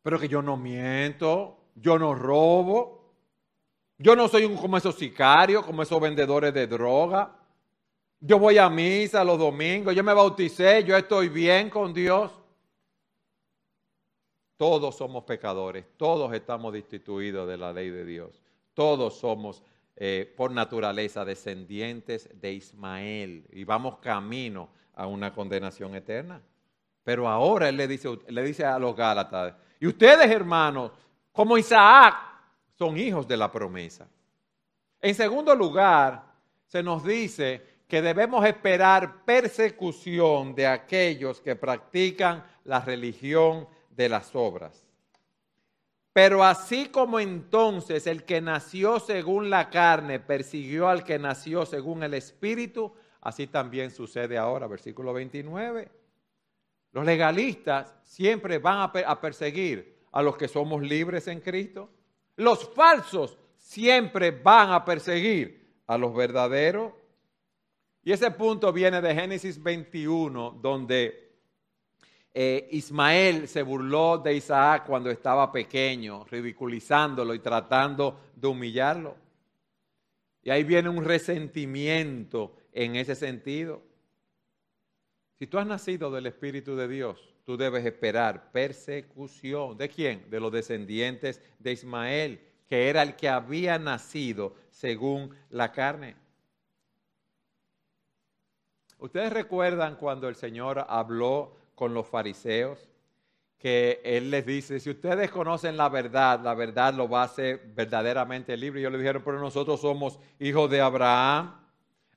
Pero 0.03 0.19
que 0.19 0.29
yo 0.29 0.43
no 0.43 0.57
miento, 0.57 1.57
yo 1.75 1.99
no 1.99 2.15
robo, 2.15 3.15
yo 3.97 4.15
no 4.15 4.29
soy 4.29 4.45
un, 4.45 4.57
como 4.57 4.77
esos 4.77 4.97
sicarios, 4.97 5.65
como 5.65 5.83
esos 5.83 6.01
vendedores 6.01 6.53
de 6.53 6.67
droga. 6.67 7.44
Yo 8.27 8.39
voy 8.39 8.57
a 8.57 8.71
misa 8.71 9.23
los 9.23 9.39
domingos, 9.39 9.95
yo 9.95 10.03
me 10.03 10.15
bauticé, 10.15 10.83
yo 10.83 10.97
estoy 10.97 11.29
bien 11.29 11.69
con 11.69 11.93
Dios. 11.93 12.33
Todos 14.57 14.97
somos 14.97 15.25
pecadores, 15.25 15.85
todos 15.99 16.33
estamos 16.33 16.73
destituidos 16.73 17.47
de 17.47 17.59
la 17.59 17.71
ley 17.71 17.91
de 17.91 18.03
Dios, 18.07 18.41
todos 18.73 19.19
somos 19.19 19.63
eh, 19.95 20.33
por 20.39 20.53
naturaleza 20.53 21.23
descendientes 21.23 22.31
de 22.41 22.55
Ismael 22.55 23.47
y 23.53 23.65
vamos 23.65 23.99
camino 23.99 24.71
a 24.95 25.07
una 25.07 25.35
condenación 25.35 25.95
eterna. 25.95 26.41
Pero 27.03 27.29
ahora 27.29 27.69
él 27.69 27.77
le 27.77 27.87
dice, 27.87 28.09
le 28.29 28.43
dice 28.43 28.65
a 28.65 28.79
los 28.79 28.97
Gálatas, 28.97 29.55
y 29.79 29.87
ustedes 29.87 30.31
hermanos, 30.31 30.93
como 31.31 31.59
Isaac, 31.59 32.17
son 32.79 32.97
hijos 32.97 33.29
de 33.29 33.37
la 33.37 33.53
promesa. 33.53 34.09
En 35.03 35.15
segundo 35.15 35.55
lugar, 35.55 36.25
se 36.65 36.83
nos 36.83 37.05
dice 37.05 37.74
que 37.95 38.03
debemos 38.03 38.45
esperar 38.45 39.25
persecución 39.25 40.53
de 40.53 40.67
aquellos 40.67 41.41
que 41.41 41.55
practican 41.55 42.45
la 42.65 42.81
religión 42.81 43.69
de 43.89 44.09
las 44.09 44.35
obras. 44.35 44.85
Pero 46.13 46.43
así 46.43 46.87
como 46.87 47.21
entonces 47.21 48.09
el 48.09 48.25
que 48.25 48.41
nació 48.41 48.99
según 48.99 49.49
la 49.49 49.71
carne 49.71 50.19
persiguió 50.19 50.89
al 50.89 51.05
que 51.05 51.21
nació 51.21 51.65
según 51.67 52.03
el 52.03 52.15
Espíritu, 52.15 52.93
así 53.21 53.47
también 53.47 53.93
sucede 53.93 54.37
ahora, 54.37 54.67
versículo 54.67 55.13
29. 55.13 55.89
Los 56.91 57.07
legalistas 57.07 57.95
siempre 58.03 58.59
van 58.59 58.91
a, 59.07 59.21
perseguir 59.21 60.01
a 60.11 60.21
los 60.21 60.37
que 60.37 60.49
somos 60.49 60.83
libres 60.83 61.29
en 61.29 61.41
Cristo. 61.41 61.91
Los 62.35 62.69
falsos 62.75 63.39
siempre 63.57 64.33
van 64.33 64.73
a 64.73 64.85
perseguir 64.85 65.79
a 65.87 65.97
los 65.97 66.13
verdaderos. 66.13 67.04
Y 68.05 68.13
ese 68.13 68.31
punto 68.31 68.71
viene 68.71 69.01
de 69.01 69.15
Génesis 69.15 69.63
21, 69.63 70.59
donde 70.61 71.33
eh, 72.35 72.69
Ismael 72.73 73.49
se 73.49 73.63
burló 73.63 74.19
de 74.19 74.35
Isaac 74.35 74.85
cuando 74.87 75.11
estaba 75.11 75.51
pequeño, 75.51 76.25
ridiculizándolo 76.25 77.33
y 77.33 77.39
tratando 77.39 78.21
de 78.37 78.47
humillarlo. 78.47 79.17
Y 80.43 80.51
ahí 80.51 80.65
viene 80.65 80.91
un 80.91 81.03
resentimiento 81.03 82.55
en 82.73 82.97
ese 82.97 83.15
sentido. 83.15 83.83
Si 85.39 85.47
tú 85.47 85.59
has 85.59 85.67
nacido 85.67 86.11
del 86.11 86.27
Espíritu 86.27 86.77
de 86.77 86.87
Dios, 86.87 87.35
tú 87.45 87.57
debes 87.57 87.87
esperar 87.87 88.53
persecución. 88.53 89.79
¿De 89.79 89.89
quién? 89.89 90.29
De 90.29 90.41
los 90.41 90.53
descendientes 90.53 91.41
de 91.59 91.73
Ismael, 91.73 92.41
que 92.69 92.91
era 92.91 93.03
el 93.03 93.17
que 93.17 93.31
había 93.31 93.79
nacido 93.79 94.57
según 94.71 95.35
la 95.49 95.73
carne. 95.73 96.17
Ustedes 98.99 99.33
recuerdan 99.33 99.97
cuando 99.97 100.29
el 100.29 100.37
Señor 100.37 100.85
habló 100.89 101.57
con 101.75 101.95
los 101.95 102.07
fariseos, 102.07 102.89
que 103.59 104.03
Él 104.05 104.31
les 104.31 104.45
dice, 104.45 104.79
si 104.79 104.91
ustedes 104.91 105.31
conocen 105.31 105.77
la 105.77 105.89
verdad, 105.89 106.41
la 106.41 106.55
verdad 106.55 106.93
lo 106.93 107.09
va 107.09 107.23
a 107.23 107.25
hacer 107.25 107.73
verdaderamente 107.75 108.57
libre. 108.57 108.81
Y 108.81 108.83
ellos 108.83 108.93
le 108.93 108.99
dijeron, 108.99 109.23
pero 109.25 109.41
nosotros 109.41 109.81
somos 109.81 110.21
hijos 110.39 110.71
de 110.71 110.81
Abraham. 110.83 111.55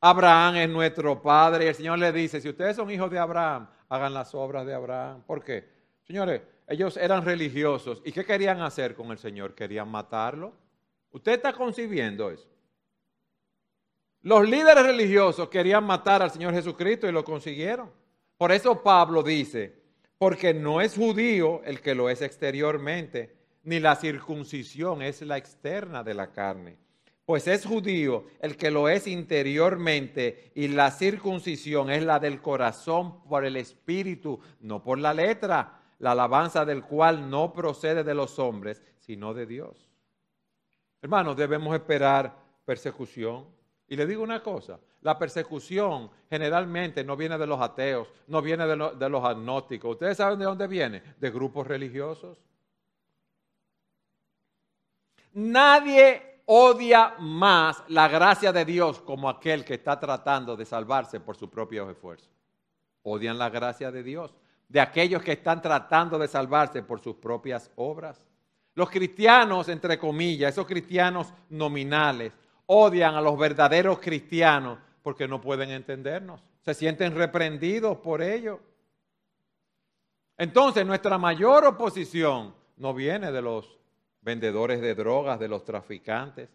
Abraham 0.01 0.57
es 0.57 0.69
nuestro 0.69 1.21
padre. 1.21 1.65
Y 1.65 1.67
el 1.69 1.75
Señor 1.75 1.99
le 1.99 2.11
dice, 2.11 2.41
si 2.41 2.49
ustedes 2.49 2.75
son 2.75 2.91
hijos 2.91 3.09
de 3.09 3.19
Abraham, 3.19 3.69
hagan 3.87 4.13
las 4.13 4.35
obras 4.35 4.65
de 4.65 4.73
Abraham. 4.73 5.23
¿Por 5.25 5.43
qué? 5.43 5.69
Señores, 6.03 6.41
ellos 6.67 6.97
eran 6.97 7.23
religiosos. 7.23 8.01
¿Y 8.03 8.11
qué 8.11 8.25
querían 8.25 8.61
hacer 8.61 8.93
con 8.93 9.09
el 9.11 9.17
Señor? 9.17 9.55
¿Querían 9.55 9.89
matarlo? 9.89 10.53
¿Usted 11.11 11.33
está 11.33 11.53
concibiendo 11.53 12.29
eso? 12.29 12.47
Los 14.21 14.47
líderes 14.47 14.83
religiosos 14.83 15.49
querían 15.49 15.83
matar 15.85 16.21
al 16.21 16.31
Señor 16.31 16.53
Jesucristo 16.53 17.07
y 17.07 17.11
lo 17.11 17.23
consiguieron. 17.23 17.91
Por 18.37 18.51
eso 18.51 18.83
Pablo 18.83 19.23
dice, 19.23 19.73
porque 20.17 20.53
no 20.53 20.81
es 20.81 20.95
judío 20.95 21.61
el 21.63 21.81
que 21.81 21.95
lo 21.95 22.09
es 22.09 22.21
exteriormente, 22.21 23.35
ni 23.63 23.79
la 23.79 23.95
circuncisión 23.95 25.01
es 25.01 25.21
la 25.21 25.37
externa 25.37 26.03
de 26.03 26.13
la 26.13 26.31
carne. 26.31 26.77
Pues 27.25 27.47
es 27.47 27.65
judío 27.65 28.25
el 28.39 28.55
que 28.55 28.71
lo 28.71 28.87
es 28.87 29.05
interiormente 29.05 30.51
y 30.55 30.69
la 30.69 30.91
circuncisión 30.91 31.89
es 31.89 32.03
la 32.03 32.19
del 32.19 32.41
corazón 32.41 33.21
por 33.25 33.43
el 33.43 33.57
espíritu, 33.57 34.39
no 34.61 34.81
por 34.81 34.97
la 34.97 35.13
letra, 35.13 35.81
la 35.99 36.11
alabanza 36.11 36.63
del 36.63 36.83
cual 36.83 37.29
no 37.29 37.51
procede 37.51 38.03
de 38.05 38.13
los 38.13 38.39
hombres, 38.39 38.81
sino 38.99 39.33
de 39.33 39.45
Dios. 39.45 39.89
Hermanos, 41.01 41.35
debemos 41.35 41.75
esperar 41.75 42.33
persecución. 42.63 43.45
Y 43.89 43.95
le 43.95 44.05
digo 44.05 44.21
una 44.21 44.43
cosa, 44.43 44.79
la 45.01 45.17
persecución 45.17 46.09
generalmente 46.29 47.03
no 47.03 47.15
viene 47.15 47.37
de 47.37 47.47
los 47.47 47.61
ateos, 47.61 48.09
no 48.27 48.41
viene 48.41 48.67
de, 48.67 48.75
los 49.09 49.23
agnósticos. 49.23 49.91
¿Ustedes 49.91 50.17
saben 50.17 50.39
de 50.39 50.45
dónde 50.45 50.67
viene? 50.67 51.01
De 51.17 51.31
grupos 51.31 51.65
religiosos. 51.65 52.37
Nadie 55.33 56.41
odia 56.45 57.15
más 57.19 57.83
la 57.87 58.07
gracia 58.09 58.51
de 58.51 58.65
Dios 58.65 58.99
como 59.01 59.29
aquel 59.29 59.63
que 59.63 59.75
está 59.75 59.99
tratando 59.99 60.57
de 60.57 60.65
salvarse 60.65 61.19
por 61.19 61.37
sus 61.37 61.49
propios 61.49 61.89
esfuerzos. 61.89 62.29
Odian 63.03 63.37
la 63.37 63.49
gracia 63.49 63.89
de 63.89 64.03
Dios, 64.03 64.33
de 64.67 64.81
aquellos 64.81 65.21
que 65.23 65.33
están 65.33 65.61
tratando 65.61 66.19
de 66.19 66.27
salvarse 66.27 66.83
por 66.83 66.99
sus 66.99 67.15
propias 67.15 67.71
obras. 67.77 68.21
Los 68.73 68.89
cristianos, 68.89 69.69
entre 69.69 69.97
comillas, 69.97 70.51
esos 70.51 70.67
cristianos 70.67 71.33
nominales, 71.49 72.33
odian 72.67 73.15
a 73.15 73.21
los 73.21 73.37
verdaderos 73.37 73.99
cristianos 73.99 74.77
porque 75.01 75.27
no 75.27 75.41
pueden 75.41 75.71
entendernos. 75.71 76.41
Se 76.61 76.73
sienten 76.73 77.15
reprendidos 77.15 77.97
por 77.97 78.21
ello. 78.21 78.59
Entonces 80.37 80.85
nuestra 80.85 81.17
mayor 81.17 81.65
oposición 81.65 82.53
no 82.77 82.93
viene 82.93 83.31
de 83.31 83.41
los 83.41 83.77
vendedores 84.21 84.81
de 84.81 84.93
drogas, 84.93 85.39
de 85.39 85.47
los 85.47 85.63
traficantes, 85.63 86.49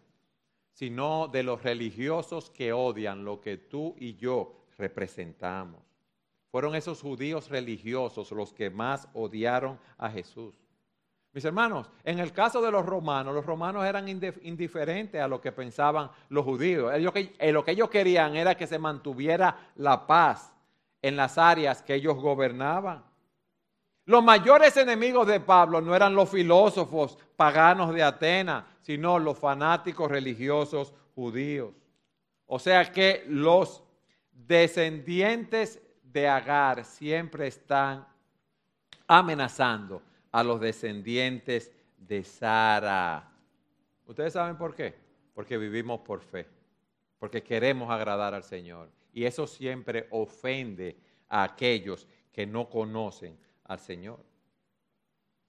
sino 0.71 1.27
de 1.27 1.43
los 1.43 1.61
religiosos 1.61 2.49
que 2.49 2.71
odian 2.73 3.25
lo 3.25 3.41
que 3.41 3.57
tú 3.57 3.95
y 3.99 4.15
yo 4.15 4.65
representamos. 4.77 5.81
Fueron 6.49 6.75
esos 6.75 7.01
judíos 7.01 7.49
religiosos 7.49 8.31
los 8.31 8.53
que 8.53 8.69
más 8.69 9.07
odiaron 9.13 9.79
a 9.97 10.09
Jesús. 10.11 10.62
Mis 11.33 11.45
hermanos, 11.45 11.89
en 12.03 12.19
el 12.19 12.31
caso 12.31 12.61
de 12.61 12.69
los 12.69 12.85
romanos, 12.85 13.33
los 13.33 13.43
romanos 13.43 13.83
eran 13.85 14.07
indiferentes 14.07 15.19
a 15.19 15.27
lo 15.27 15.41
que 15.41 15.51
pensaban 15.51 16.11
los 16.29 16.45
judíos. 16.45 16.93
Eh, 16.93 17.51
lo 17.51 17.63
que 17.63 17.71
ellos 17.71 17.89
querían 17.89 18.35
era 18.35 18.55
que 18.55 18.67
se 18.67 18.77
mantuviera 18.77 19.71
la 19.77 20.05
paz 20.05 20.53
en 21.01 21.15
las 21.15 21.39
áreas 21.39 21.81
que 21.81 21.95
ellos 21.95 22.17
gobernaban. 22.17 23.03
Los 24.05 24.23
mayores 24.23 24.77
enemigos 24.77 25.25
de 25.25 25.39
Pablo 25.39 25.81
no 25.81 25.95
eran 25.95 26.13
los 26.13 26.29
filósofos 26.29 27.17
paganos 27.35 27.95
de 27.95 28.03
Atenas, 28.03 28.65
sino 28.81 29.17
los 29.17 29.39
fanáticos 29.39 30.11
religiosos 30.11 30.93
judíos. 31.15 31.73
O 32.45 32.59
sea 32.59 32.91
que 32.91 33.25
los 33.27 33.81
descendientes 34.31 35.81
de 36.03 36.27
Agar 36.27 36.85
siempre 36.85 37.47
están 37.47 38.05
amenazando 39.07 40.03
a 40.33 40.43
los 40.43 40.59
descendientes 40.59 41.71
de 41.95 42.23
Sara. 42.23 43.31
¿Ustedes 44.05 44.33
saben 44.33 44.57
por 44.57 44.75
qué? 44.75 44.93
Porque 45.33 45.57
vivimos 45.57 46.01
por 46.01 46.21
fe, 46.21 46.47
porque 47.19 47.43
queremos 47.43 47.89
agradar 47.89 48.33
al 48.33 48.43
Señor. 48.43 48.89
Y 49.13 49.25
eso 49.25 49.45
siempre 49.45 50.07
ofende 50.09 50.97
a 51.29 51.43
aquellos 51.43 52.07
que 52.31 52.47
no 52.47 52.67
conocen 52.67 53.37
al 53.65 53.79
Señor. 53.79 54.19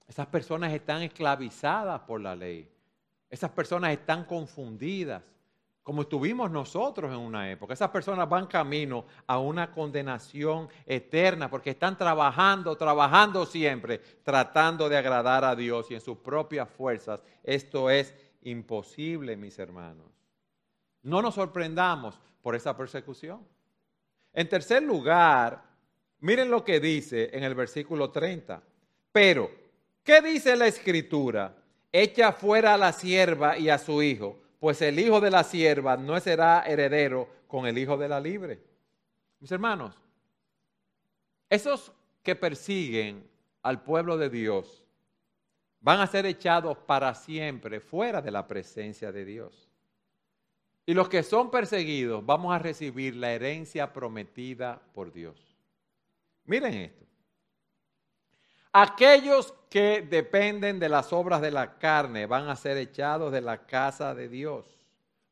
Esas 0.07 0.27
personas 0.27 0.73
están 0.75 1.03
esclavizadas 1.03 2.03
por 2.03 2.21
la 2.21 2.37
ley. 2.37 2.71
Esas 3.31 3.51
personas 3.51 3.91
están 3.91 4.27
confundidas 4.27 5.23
como 5.85 6.03
estuvimos 6.03 6.51
nosotros 6.51 7.13
en 7.13 7.19
una 7.19 7.51
época. 7.51 7.75
Esas 7.75 7.91
personas 7.91 8.27
van 8.27 8.47
camino 8.47 9.05
a 9.27 9.39
una 9.39 9.71
condenación 9.71 10.67
eterna 10.87 11.51
porque 11.51 11.71
están 11.71 11.99
trabajando, 11.99 12.75
trabajando 12.75 13.45
siempre, 13.45 13.99
tratando 14.23 14.89
de 14.89 14.97
agradar 14.97 15.45
a 15.45 15.55
Dios 15.55 15.91
y 15.91 15.95
en 15.95 16.01
sus 16.01 16.17
propias 16.17 16.71
fuerzas. 16.71 17.23
Esto 17.43 17.91
es 17.91 18.15
imposible, 18.43 19.37
mis 19.37 19.59
hermanos. 19.59 20.07
No 21.03 21.21
nos 21.21 21.35
sorprendamos 21.35 22.19
por 22.41 22.55
esa 22.55 22.75
persecución. 22.75 23.47
En 24.33 24.49
tercer 24.49 24.83
lugar, 24.83 25.65
miren 26.21 26.51
lo 26.51 26.65
que 26.65 26.81
dice 26.81 27.29
en 27.31 27.45
el 27.45 27.55
versículo 27.55 28.11
30. 28.11 28.63
Pero, 29.13 29.51
¿qué 30.03 30.23
dice 30.23 30.57
la 30.57 30.67
escritura? 30.67 31.55
Echa 31.93 32.33
fuera 32.33 32.73
a 32.73 32.79
la 32.79 32.93
sierva 32.95 33.59
y 33.59 33.69
a 33.69 33.77
su 33.77 34.03
hijo 34.03 34.44
pues 34.65 34.81
el 34.81 34.99
hijo 34.99 35.21
de 35.21 35.31
la 35.31 35.45
sierva 35.45 35.95
no 35.99 36.19
será 36.21 36.63
heredero 36.67 37.29
con 37.47 37.67
el 37.67 37.77
hijo 37.77 37.99
de 37.99 38.09
la 38.09 38.19
libre. 38.19 38.63
Mis 39.39 39.53
hermanos, 39.53 39.95
esos 41.51 41.93
que 42.23 42.35
persiguen 42.35 43.29
al 43.61 43.83
pueblo 43.83 44.17
de 44.17 44.31
Dios 44.31 44.83
van 45.81 46.01
a 46.01 46.07
ser 46.07 46.25
echados 46.25 46.79
para 46.79 47.15
siempre 47.15 47.79
fuera 47.79 48.23
de 48.23 48.31
la 48.31 48.49
presencia 48.49 49.13
de 49.13 49.27
Dios. 49.27 49.69
Y 50.87 50.95
los 50.95 51.11
que 51.11 51.23
son 51.23 51.51
perseguidos 51.51 52.25
vamos 52.25 52.55
a 52.55 52.59
recibir 52.59 53.17
la 53.17 53.33
herencia 53.33 53.93
prometida 53.93 54.81
por 54.95 55.13
Dios. 55.13 55.59
Miren 56.47 56.73
esto. 56.73 57.05
Aquellos 58.77 59.55
que 59.71 60.03
dependen 60.03 60.81
de 60.81 60.89
las 60.89 61.13
obras 61.13 61.41
de 61.41 61.53
la 61.53 61.79
carne 61.79 62.27
van 62.27 62.49
a 62.49 62.57
ser 62.57 62.77
echados 62.77 63.31
de 63.31 63.41
la 63.41 63.67
casa 63.67 64.17
de 64.17 64.29
Dios. 64.29 64.67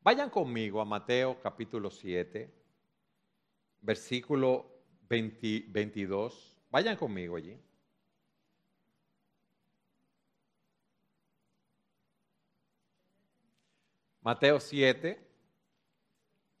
Vayan 0.01 0.29
conmigo 0.29 0.79
a 0.79 0.85
Mateo 0.85 1.37
capítulo 1.41 1.91
7, 1.91 2.49
versículo 3.81 4.65
20, 5.09 5.65
22. 5.67 6.57
Vayan 6.71 6.95
conmigo 6.95 7.35
allí. 7.35 7.59
Mateo 14.21 14.61
7, 14.61 15.22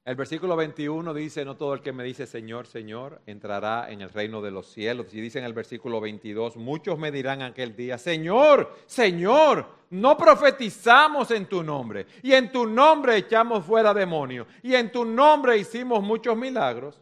el 0.05 0.15
versículo 0.15 0.57
21 0.57 1.13
dice, 1.13 1.45
no 1.45 1.55
todo 1.55 1.73
el 1.73 1.81
que 1.81 1.93
me 1.93 2.03
dice 2.03 2.27
Señor, 2.27 2.67
Señor, 2.67 3.21
entrará 3.25 3.89
en 3.89 4.01
el 4.01 4.09
reino 4.09 4.41
de 4.41 4.51
los 4.51 4.67
cielos. 4.67 5.13
Y 5.13 5.21
dice 5.21 5.39
en 5.39 5.45
el 5.45 5.53
versículo 5.53 6.01
22, 6.01 6.57
muchos 6.57 6.99
me 6.99 7.09
dirán 7.09 7.41
aquel 7.41 7.73
día, 7.73 7.97
Señor, 7.97 8.75
Señor, 8.85 9.65
no 9.91 10.17
profetizamos 10.17 11.31
en 11.31 11.45
tu 11.45 11.63
nombre. 11.63 12.05
Y 12.21 12.33
en 12.33 12.51
tu 12.51 12.65
nombre 12.65 13.15
echamos 13.15 13.63
fuera 13.63 13.93
demonios. 13.93 14.45
Y 14.61 14.75
en 14.75 14.91
tu 14.91 15.05
nombre 15.05 15.57
hicimos 15.57 16.03
muchos 16.03 16.35
milagros. 16.35 17.01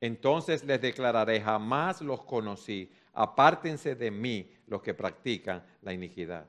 Entonces 0.00 0.64
les 0.64 0.80
declararé, 0.80 1.38
jamás 1.40 2.00
los 2.00 2.22
conocí. 2.22 2.90
Apártense 3.12 3.94
de 3.94 4.10
mí 4.10 4.50
los 4.68 4.80
que 4.80 4.94
practican 4.94 5.62
la 5.82 5.92
iniquidad. 5.92 6.46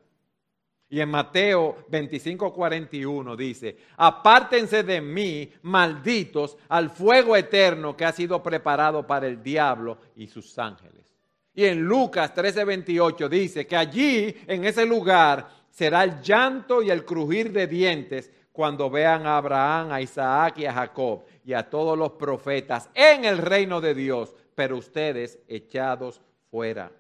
Y 0.94 1.02
en 1.02 1.10
Mateo 1.10 1.86
25, 1.88 2.54
41 2.54 3.36
dice, 3.36 3.78
apártense 3.98 4.84
de 4.84 5.02
mí, 5.02 5.52
malditos, 5.64 6.56
al 6.70 6.92
fuego 6.92 7.36
eterno 7.36 7.98
que 7.98 8.06
ha 8.06 8.12
sido 8.12 8.44
preparado 8.44 9.08
para 9.08 9.26
el 9.26 9.42
diablo 9.42 9.98
y 10.16 10.28
sus 10.28 10.56
ángeles. 10.60 11.12
Y 11.56 11.66
en 11.66 11.82
Lucas 11.82 12.32
13, 12.36 12.64
28 12.64 13.28
dice 13.28 13.66
que 13.66 13.76
allí, 13.76 14.36
en 14.46 14.66
ese 14.66 14.86
lugar, 14.86 15.50
será 15.68 16.04
el 16.04 16.22
llanto 16.22 16.84
y 16.84 16.92
el 16.92 17.04
crujir 17.04 17.52
de 17.52 17.66
dientes 17.66 18.32
cuando 18.52 18.88
vean 18.92 19.26
a 19.26 19.38
Abraham, 19.38 19.94
a 19.94 20.00
Isaac 20.00 20.60
y 20.60 20.68
a 20.68 20.74
Jacob 20.74 21.24
y 21.44 21.54
a 21.54 21.68
todos 21.72 21.98
los 21.98 22.12
profetas 22.12 22.88
en 22.94 23.26
el 23.26 23.40
reino 23.40 23.82
de 23.82 23.96
Dios, 23.96 24.36
pero 24.54 24.78
ustedes 24.78 25.40
echados 25.48 26.22
fuera. 26.52 26.92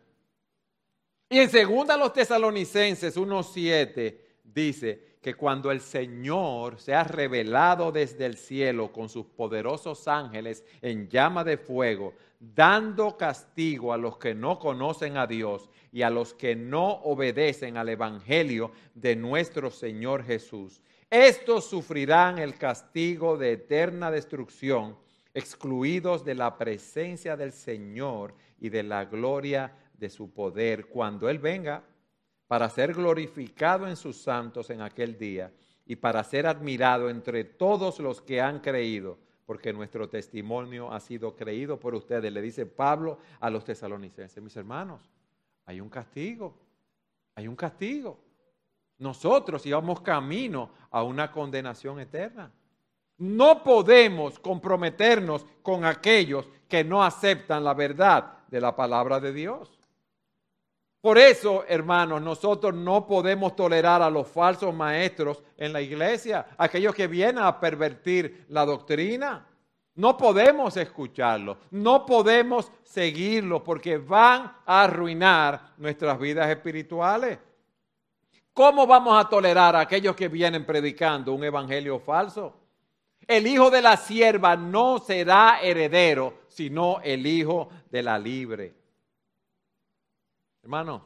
Y 1.34 1.39
en 1.39 1.50
segunda 1.50 1.98
los 1.98 2.13
tesalonicenses 2.13 3.17
1.7 3.17 4.15
dice 4.43 5.17
que 5.19 5.34
cuando 5.34 5.72
el 5.72 5.82
Señor 5.82 6.80
se 6.80 6.93
ha 6.93 7.04
revelado 7.04 7.91
desde 7.91 8.28
el 8.28 8.38
cielo 8.38 8.91
con 8.91 9.10
sus 9.10 9.26
poderosos 9.26 10.08
ángeles 10.08 10.63
en 10.80 11.10
llama 11.10 11.43
de 11.43 11.58
fuego, 11.58 12.13
dando 12.39 13.17
castigo 13.17 13.93
a 13.93 13.98
los 13.98 14.19
que 14.19 14.36
no 14.36 14.60
conocen 14.60 15.17
a 15.17 15.26
Dios 15.26 15.72
y 15.91 16.04
a 16.04 16.12
los 16.12 16.36
que 16.36 16.56
no 16.56 17.02
obedecen 17.02 17.78
al 17.78 17.89
Evangelio 17.89 18.69
de 18.93 19.15
nuestro 19.15 19.72
Señor 19.72 20.24
Jesús. 20.24 20.84
Estos 21.10 21.65
sufrirán 21.65 22.38
el 22.38 22.60
castigo 22.60 23.38
de 23.38 23.54
eterna 23.54 24.12
destrucción, 24.12 24.96
excluidos 25.34 26.24
de 26.24 26.36
la 26.36 26.60
presencia 26.60 27.36
del 27.36 27.54
Señor 27.54 28.36
y 28.60 28.69
de 28.69 28.84
la 28.84 29.06
gloria 29.06 29.74
de 29.93 30.10
su 30.10 30.34
poder 30.34 30.88
cuando 30.88 31.29
Él 31.29 31.39
venga 31.39 31.84
para 32.47 32.69
ser 32.69 32.93
glorificado 32.93 33.88
en 33.88 33.95
sus 33.95 34.21
santos 34.21 34.69
en 34.69 34.82
aquel 34.82 35.17
día 35.17 35.51
y 35.86 35.95
para 35.95 36.23
ser 36.23 36.47
admirado 36.47 37.10
entre 37.10 37.43
todos 37.43 37.99
los 37.99 38.21
que 38.21 38.41
han 38.41 38.60
creído, 38.60 39.17
porque 39.45 39.73
nuestro 39.73 40.08
testimonio 40.10 40.91
ha 40.91 40.99
sido 40.99 41.36
creído 41.36 41.79
por 41.79 41.95
ustedes, 41.95 42.32
le 42.32 42.41
dice 42.41 42.65
Pablo 42.65 43.17
a 43.39 43.49
los 43.49 43.65
tesalonicenses, 43.65 44.41
mis 44.41 44.56
hermanos, 44.56 45.10
hay 45.65 45.82
un 45.82 45.89
castigo, 45.89 46.58
hay 47.36 47.47
un 47.47 47.56
castigo. 47.56 48.19
Nosotros 48.99 49.65
íbamos 49.65 50.01
camino 50.01 50.71
a 50.91 51.03
una 51.03 51.32
condenación 51.32 51.99
eterna. 51.99 52.51
No 53.17 53.63
podemos 53.63 54.39
comprometernos 54.39 55.45
con 55.62 55.86
aquellos 55.86 56.47
que 56.67 56.84
no 56.84 57.03
aceptan 57.03 57.63
la 57.63 57.73
verdad 57.73 58.39
de 58.47 58.62
la 58.62 58.75
palabra 58.75 59.19
de 59.19 59.34
Dios. 59.34 59.79
Por 61.04 61.18
eso, 61.18 61.66
hermanos, 61.68 62.22
nosotros 62.22 62.74
no 62.74 63.06
podemos 63.06 63.58
tolerar 63.58 64.02
a 64.02 64.10
los 64.10 64.26
falsos 64.26 64.74
maestros 64.74 65.44
en 65.58 65.74
la 65.74 65.82
iglesia, 65.82 66.46
aquellos 66.58 66.96
que 66.96 67.08
vienen 67.08 67.44
a 67.44 67.60
pervertir 67.60 68.46
la 68.48 68.66
doctrina. 68.66 69.46
No 69.96 70.16
podemos 70.16 70.78
escucharlos, 70.78 71.58
no 71.72 72.06
podemos 72.06 72.72
seguirlos 72.84 73.63
porque 73.63 73.98
van 73.98 74.50
a 74.66 74.84
arruinar 74.84 75.74
nuestras 75.76 76.18
vidas 76.18 76.50
espirituales. 76.50 77.38
¿Cómo 78.54 78.88
vamos 78.88 79.22
a 79.22 79.28
tolerar 79.28 79.76
a 79.76 79.82
aquellos 79.82 80.16
que 80.16 80.30
vienen 80.30 80.66
predicando 80.66 81.34
un 81.34 81.44
evangelio 81.44 82.00
falso? 82.00 82.56
El 83.28 83.46
hijo 83.46 83.70
de 83.70 83.82
la 83.82 83.98
sierva 83.98 84.56
no 84.56 85.00
será 85.00 85.60
heredero, 85.62 86.44
sino 86.48 87.02
el 87.02 87.28
hijo 87.28 87.68
de 87.92 88.04
la 88.04 88.18
libre. 88.18 88.83
Hermano, 90.63 91.04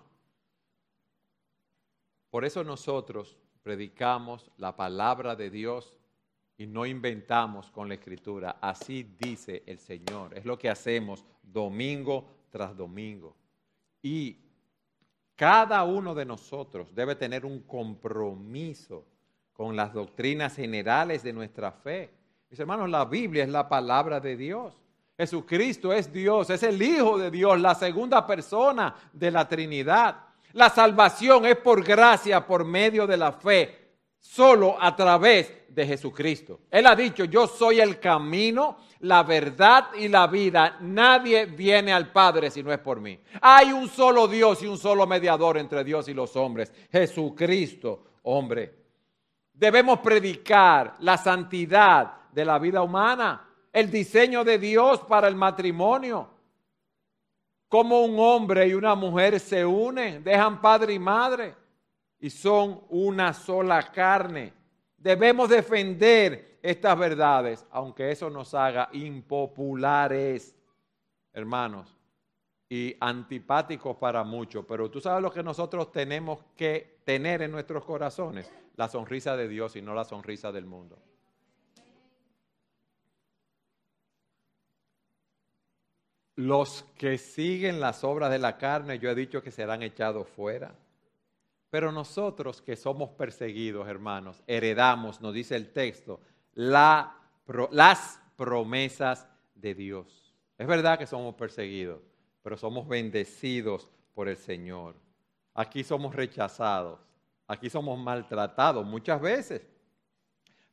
por 2.30 2.46
eso 2.46 2.64
nosotros 2.64 3.38
predicamos 3.64 4.52
la 4.58 4.76
palabra 4.76 5.36
de 5.36 5.50
Dios 5.50 5.98
y 6.58 6.68
no 6.68 6.86
inventamos 6.86 7.72
con 7.72 7.88
la 7.88 7.96
escritura. 7.96 8.58
Así 8.62 9.16
dice 9.20 9.64
el 9.66 9.80
Señor. 9.80 10.38
Es 10.38 10.46
lo 10.46 10.58
que 10.58 10.70
hacemos 10.70 11.26
domingo 11.42 12.28
tras 12.50 12.78
domingo. 12.78 13.36
Y 14.02 14.38
cada 15.36 15.84
uno 15.84 16.14
de 16.14 16.26
nosotros 16.26 16.94
debe 16.94 17.16
tener 17.16 17.46
un 17.46 17.62
compromiso 17.62 19.06
con 19.54 19.76
las 19.76 19.92
doctrinas 19.92 20.56
generales 20.56 21.24
de 21.24 21.34
nuestra 21.34 21.72
fe. 21.72 22.14
Mis 22.50 22.60
hermanos, 22.60 22.90
la 22.90 23.06
Biblia 23.06 23.44
es 23.44 23.50
la 23.50 23.68
palabra 23.68 24.20
de 24.20 24.38
Dios. 24.38 24.76
Jesucristo 25.18 25.92
es 25.92 26.14
Dios, 26.14 26.50
es 26.52 26.62
el 26.62 26.80
Hijo 26.80 27.18
de 27.18 27.32
Dios, 27.32 27.60
la 27.60 27.74
segunda 27.74 28.26
persona 28.28 28.94
de 29.12 29.32
la 29.32 29.48
Trinidad. 29.48 30.16
La 30.54 30.70
salvación 30.70 31.46
es 31.48 31.56
por 31.58 31.84
gracia, 31.84 32.46
por 32.46 32.64
medio 32.64 33.08
de 33.08 33.18
la 33.18 33.32
fe, 33.32 33.94
solo 34.20 34.78
a 34.80 34.96
través 34.96 35.52
de 35.70 35.88
Jesucristo. 35.88 36.60
Él 36.70 36.86
ha 36.86 36.96
dicho, 36.96 37.26
yo 37.26 37.48
soy 37.48 37.80
el 37.80 38.00
camino, 38.00 38.78
la 39.00 39.24
verdad 39.24 39.90
y 39.96 40.08
la 40.08 40.28
vida. 40.28 40.78
Nadie 40.82 41.48
viene 41.48 41.92
al 41.92 42.12
Padre 42.12 42.52
si 42.52 42.62
no 42.62 42.72
es 42.72 42.80
por 42.80 43.00
mí. 43.00 43.20
Hay 43.42 43.72
un 43.72 43.90
solo 43.90 44.28
Dios 44.28 44.62
y 44.62 44.68
un 44.68 44.78
solo 44.78 45.08
mediador 45.08 45.58
entre 45.58 45.84
Dios 45.84 46.08
y 46.10 46.14
los 46.14 46.36
hombres, 46.36 46.72
Jesucristo, 46.92 48.04
hombre. 48.24 48.74
Debemos 49.52 49.98
predicar 50.00 50.94
la 51.00 51.18
santidad 51.18 52.30
de 52.32 52.46
la 52.46 52.60
vida 52.60 52.84
humana 52.84 53.47
el 53.78 53.92
diseño 53.92 54.44
de 54.44 54.58
Dios 54.58 55.02
para 55.02 55.28
el 55.28 55.36
matrimonio. 55.36 56.28
Cómo 57.68 58.02
un 58.02 58.18
hombre 58.18 58.68
y 58.68 58.74
una 58.74 58.96
mujer 58.96 59.40
se 59.40 59.64
unen, 59.64 60.24
dejan 60.24 60.60
padre 60.62 60.94
y 60.94 61.00
madre 61.00 61.54
y 62.20 62.32
son 62.32 62.82
una 62.90 63.34
sola 63.34 63.92
carne. 63.92 64.52
Debemos 64.98 65.50
defender 65.50 66.58
estas 66.64 66.98
verdades, 66.98 67.68
aunque 67.70 68.10
eso 68.10 68.32
nos 68.32 68.56
haga 68.56 68.90
impopulares, 68.94 70.56
hermanos, 71.32 71.96
y 72.68 72.96
antipáticos 73.00 73.96
para 73.98 74.24
muchos. 74.24 74.66
Pero 74.68 74.90
tú 74.90 75.00
sabes 75.00 75.22
lo 75.22 75.32
que 75.32 75.44
nosotros 75.44 75.92
tenemos 75.92 76.40
que 76.56 76.98
tener 77.06 77.44
en 77.44 77.52
nuestros 77.52 77.86
corazones, 77.86 78.52
la 78.76 78.88
sonrisa 78.88 79.38
de 79.38 79.48
Dios 79.48 79.76
y 79.76 79.84
no 79.84 79.94
la 79.94 80.04
sonrisa 80.04 80.52
del 80.52 80.66
mundo. 80.66 80.98
Los 86.38 86.84
que 86.98 87.18
siguen 87.18 87.80
las 87.80 88.04
obras 88.04 88.30
de 88.30 88.38
la 88.38 88.60
carne, 88.60 89.00
yo 89.00 89.10
he 89.10 89.16
dicho 89.16 89.42
que 89.42 89.50
serán 89.50 89.82
echados 89.82 90.30
fuera. 90.30 90.74
Pero 91.72 91.92
nosotros 91.92 92.62
que 92.62 92.76
somos 92.76 93.10
perseguidos, 93.10 93.88
hermanos, 93.88 94.44
heredamos, 94.46 95.20
nos 95.20 95.34
dice 95.34 95.56
el 95.56 95.74
texto, 95.74 96.22
las 96.54 98.22
promesas 98.36 99.28
de 99.56 99.74
Dios. 99.74 100.34
Es 100.60 100.68
verdad 100.68 101.00
que 101.00 101.08
somos 101.08 101.34
perseguidos, 101.34 102.02
pero 102.44 102.56
somos 102.56 102.88
bendecidos 102.88 103.90
por 104.14 104.30
el 104.30 104.38
Señor. 104.38 104.96
Aquí 105.56 105.84
somos 105.84 106.16
rechazados, 106.16 107.00
aquí 107.48 107.68
somos 107.68 107.98
maltratados 107.98 108.86
muchas 108.86 109.20
veces. 109.20 109.66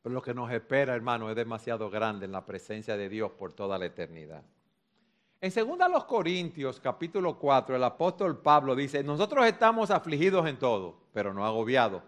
Pero 0.03 0.15
lo 0.15 0.21
que 0.21 0.35
nos 0.35 0.53
espera, 0.53 0.95
hermano, 0.95 1.31
es 1.31 1.37
demasiado 1.37 1.89
grande 1.89 2.27
en 2.27 2.33
la 2.33 2.45
presencia 2.45 2.99
de 2.99 3.09
Dios 3.09 3.33
por 3.33 3.55
toda 3.55 3.79
la 3.79 3.87
eternidad. 3.87 4.45
En 5.45 5.53
2 5.53 6.05
Corintios 6.05 6.81
capítulo 6.81 7.39
4, 7.39 7.77
el 7.77 7.85
apóstol 7.85 8.39
Pablo 8.39 8.75
dice, 8.75 9.05
nosotros 9.05 9.45
estamos 9.45 9.91
afligidos 9.91 10.49
en 10.49 10.59
todo, 10.59 10.97
pero 11.13 11.35
no 11.35 11.45
agobiados, 11.45 12.03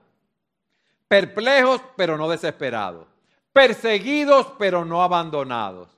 perplejos, 1.07 1.83
pero 1.97 2.17
no 2.17 2.31
desesperados, 2.31 3.07
perseguidos, 3.53 4.55
pero 4.59 4.87
no 4.87 5.03
abandonados, 5.03 5.91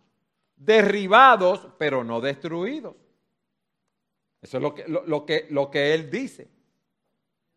derribados, 0.56 1.68
pero 1.78 2.02
no 2.02 2.20
destruidos. 2.20 2.96
Eso 4.42 4.56
es 4.56 4.62
lo 4.64 4.74
que, 4.74 4.84
lo, 4.88 5.24
que, 5.24 5.46
lo 5.50 5.70
que 5.70 5.94
él 5.94 6.10
dice. 6.10 6.48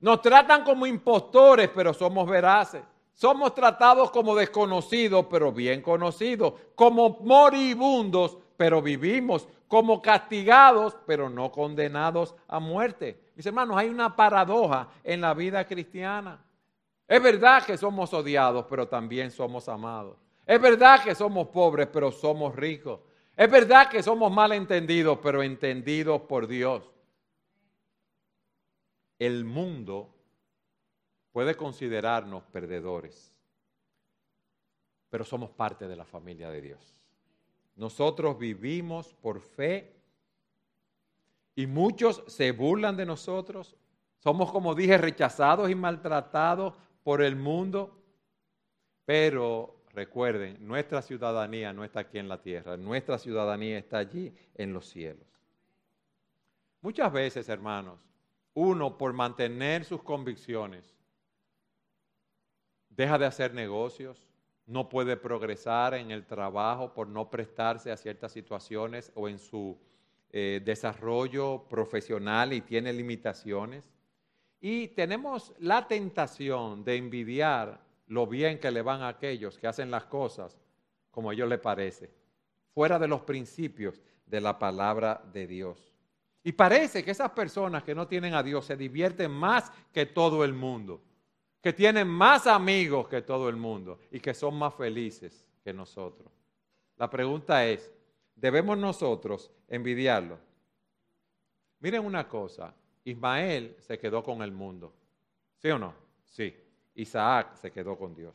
Nos 0.02 0.22
tratan 0.22 0.64
como 0.64 0.86
impostores, 0.86 1.72
pero 1.74 1.92
somos 1.96 2.30
veraces. 2.30 2.84
Somos 3.14 3.56
tratados 3.56 4.12
como 4.12 4.36
desconocidos, 4.36 5.26
pero 5.28 5.52
bien 5.52 5.82
conocidos. 5.82 6.54
Como 6.76 7.18
moribundos, 7.22 8.38
pero 8.58 8.80
vivimos 8.80 9.48
como 9.72 10.02
castigados, 10.02 10.98
pero 11.06 11.30
no 11.30 11.50
condenados 11.50 12.36
a 12.50 12.60
muerte. 12.60 13.32
Mis 13.38 13.46
hermanos, 13.46 13.78
hay 13.78 13.88
una 13.88 14.18
paradoja 14.18 14.90
en 15.02 15.22
la 15.22 15.34
vida 15.34 15.66
cristiana. 15.66 16.44
Es 17.08 17.24
verdad 17.24 17.66
que 17.66 17.78
somos 17.78 18.14
odiados, 18.14 18.66
pero 18.70 18.90
también 18.90 19.32
somos 19.32 19.70
amados. 19.70 20.18
Es 20.46 20.60
verdad 20.60 21.02
que 21.02 21.16
somos 21.16 21.48
pobres, 21.48 21.88
pero 21.88 22.12
somos 22.12 22.54
ricos. 22.54 23.00
Es 23.34 23.50
verdad 23.50 23.90
que 23.90 24.04
somos 24.04 24.30
malentendidos, 24.30 25.20
pero 25.24 25.42
entendidos 25.42 26.20
por 26.24 26.48
Dios. 26.48 26.84
El 29.20 29.46
mundo 29.46 30.14
puede 31.32 31.56
considerarnos 31.56 32.44
perdedores, 32.44 33.40
pero 35.10 35.24
somos 35.24 35.50
parte 35.52 35.88
de 35.88 35.96
la 35.96 36.04
familia 36.04 36.50
de 36.50 36.62
Dios. 36.62 37.01
Nosotros 37.82 38.38
vivimos 38.38 39.12
por 39.16 39.42
fe 39.42 39.92
y 41.56 41.66
muchos 41.66 42.24
se 42.28 42.52
burlan 42.52 42.96
de 42.96 43.08
nosotros. 43.08 43.76
Somos, 44.20 44.52
como 44.52 44.76
dije, 44.76 45.00
rechazados 45.00 45.68
y 45.68 45.74
maltratados 45.74 46.76
por 47.04 47.24
el 47.24 47.36
mundo. 47.36 48.00
Pero 49.04 49.82
recuerden, 49.96 50.58
nuestra 50.60 51.02
ciudadanía 51.02 51.74
no 51.74 51.84
está 51.84 52.02
aquí 52.02 52.20
en 52.20 52.30
la 52.30 52.40
tierra, 52.40 52.78
nuestra 52.78 53.18
ciudadanía 53.18 53.80
está 53.80 53.98
allí 53.98 54.32
en 54.54 54.74
los 54.74 54.88
cielos. 54.88 55.26
Muchas 56.82 57.12
veces, 57.12 57.50
hermanos, 57.50 58.00
uno 58.54 58.96
por 58.96 59.12
mantener 59.12 59.86
sus 59.86 60.04
convicciones 60.04 60.96
deja 62.90 63.18
de 63.18 63.26
hacer 63.26 63.56
negocios, 63.56 64.31
no 64.72 64.88
puede 64.88 65.18
progresar 65.18 65.96
en 65.96 66.12
el 66.12 66.26
trabajo 66.26 66.94
por 66.94 67.08
no 67.08 67.30
prestarse 67.30 67.92
a 67.92 67.98
ciertas 67.98 68.32
situaciones 68.32 69.12
o 69.16 69.28
en 69.28 69.38
su 69.38 69.78
eh, 70.32 70.62
desarrollo 70.64 71.66
profesional 71.68 72.54
y 72.54 72.62
tiene 72.62 72.94
limitaciones. 72.94 73.84
Y 74.62 74.88
tenemos 74.90 75.54
la 75.60 75.88
tentación 75.88 76.86
de 76.86 76.96
envidiar 76.96 77.82
lo 78.08 78.26
bien 78.28 78.60
que 78.60 78.72
le 78.72 78.82
van 78.82 79.02
a 79.02 79.10
aquellos 79.10 79.58
que 79.58 79.68
hacen 79.68 79.92
las 79.92 80.06
cosas 80.06 80.58
como 81.10 81.30
a 81.30 81.34
ellos 81.34 81.50
les 81.50 81.60
parece, 81.60 82.10
fuera 82.74 82.98
de 82.98 83.10
los 83.10 83.22
principios 83.22 84.02
de 84.26 84.40
la 84.40 84.58
palabra 84.58 85.22
de 85.34 85.48
Dios. 85.48 85.92
Y 86.44 86.54
parece 86.54 87.04
que 87.04 87.12
esas 87.12 87.32
personas 87.32 87.84
que 87.84 87.94
no 87.94 88.08
tienen 88.08 88.34
a 88.34 88.42
Dios 88.42 88.66
se 88.66 88.78
divierten 88.78 89.32
más 89.32 89.70
que 89.92 90.06
todo 90.06 90.46
el 90.46 90.54
mundo 90.54 91.02
que 91.62 91.74
tienen 91.74 92.08
más 92.08 92.48
amigos 92.48 93.08
que 93.08 93.22
todo 93.22 93.48
el 93.48 93.56
mundo 93.56 94.00
y 94.12 94.20
que 94.20 94.34
son 94.34 94.56
más 94.56 94.74
felices 94.74 95.46
que 95.64 95.74
nosotros. 95.74 96.32
La 96.98 97.10
pregunta 97.10 97.66
es, 97.66 97.94
¿debemos 98.36 98.78
nosotros 98.78 99.52
envidiarlo? 99.68 100.40
Miren 101.80 102.06
una 102.06 102.28
cosa, 102.28 102.74
Ismael 103.04 103.76
se 103.80 103.98
quedó 103.98 104.24
con 104.24 104.42
el 104.42 104.52
mundo, 104.52 104.94
¿sí 105.58 105.70
o 105.70 105.80
no? 105.80 105.94
Sí. 106.26 106.56
Isaac 106.96 107.56
se 107.56 107.72
quedó 107.72 107.98
con 107.98 108.14
Dios. 108.14 108.34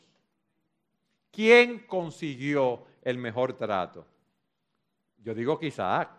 ¿Quién 1.31 1.81
consiguió 1.87 2.85
el 3.03 3.19
mejor 3.19 3.53
trato? 3.53 4.07
Yo 5.19 5.35
digo 5.35 5.59
que 5.59 5.67
Isaac, 5.67 6.11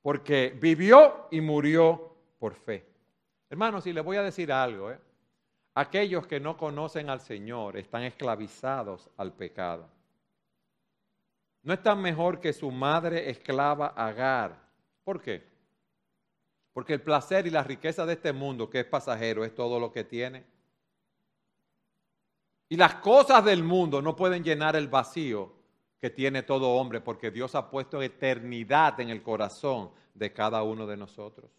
porque 0.00 0.56
vivió 0.58 1.28
y 1.30 1.40
murió 1.40 2.16
por 2.38 2.54
fe. 2.54 2.86
Hermanos, 3.50 3.86
y 3.86 3.92
le 3.92 4.00
voy 4.00 4.16
a 4.16 4.22
decir 4.22 4.50
algo, 4.50 4.90
¿eh? 4.90 4.98
Aquellos 5.74 6.26
que 6.26 6.38
no 6.38 6.56
conocen 6.56 7.08
al 7.08 7.20
Señor 7.20 7.78
están 7.78 8.02
esclavizados 8.02 9.08
al 9.16 9.32
pecado. 9.32 9.88
No 11.62 11.72
están 11.72 12.02
mejor 12.02 12.40
que 12.40 12.52
su 12.52 12.70
madre 12.70 13.30
esclava 13.30 13.88
Agar. 13.88 14.58
¿Por 15.04 15.22
qué? 15.22 15.50
Porque 16.72 16.94
el 16.94 17.02
placer 17.02 17.46
y 17.46 17.50
la 17.50 17.62
riqueza 17.62 18.04
de 18.04 18.14
este 18.14 18.32
mundo, 18.32 18.68
que 18.68 18.80
es 18.80 18.86
pasajero, 18.86 19.44
es 19.44 19.54
todo 19.54 19.78
lo 19.78 19.92
que 19.92 20.04
tiene. 20.04 20.44
Y 22.68 22.76
las 22.76 22.96
cosas 22.96 23.44
del 23.44 23.62
mundo 23.62 24.02
no 24.02 24.16
pueden 24.16 24.42
llenar 24.42 24.76
el 24.76 24.88
vacío 24.88 25.52
que 26.00 26.10
tiene 26.10 26.42
todo 26.42 26.70
hombre, 26.70 27.00
porque 27.00 27.30
Dios 27.30 27.54
ha 27.54 27.70
puesto 27.70 28.02
eternidad 28.02 28.98
en 29.00 29.10
el 29.10 29.22
corazón 29.22 29.90
de 30.14 30.32
cada 30.32 30.62
uno 30.62 30.86
de 30.86 30.96
nosotros. 30.96 31.50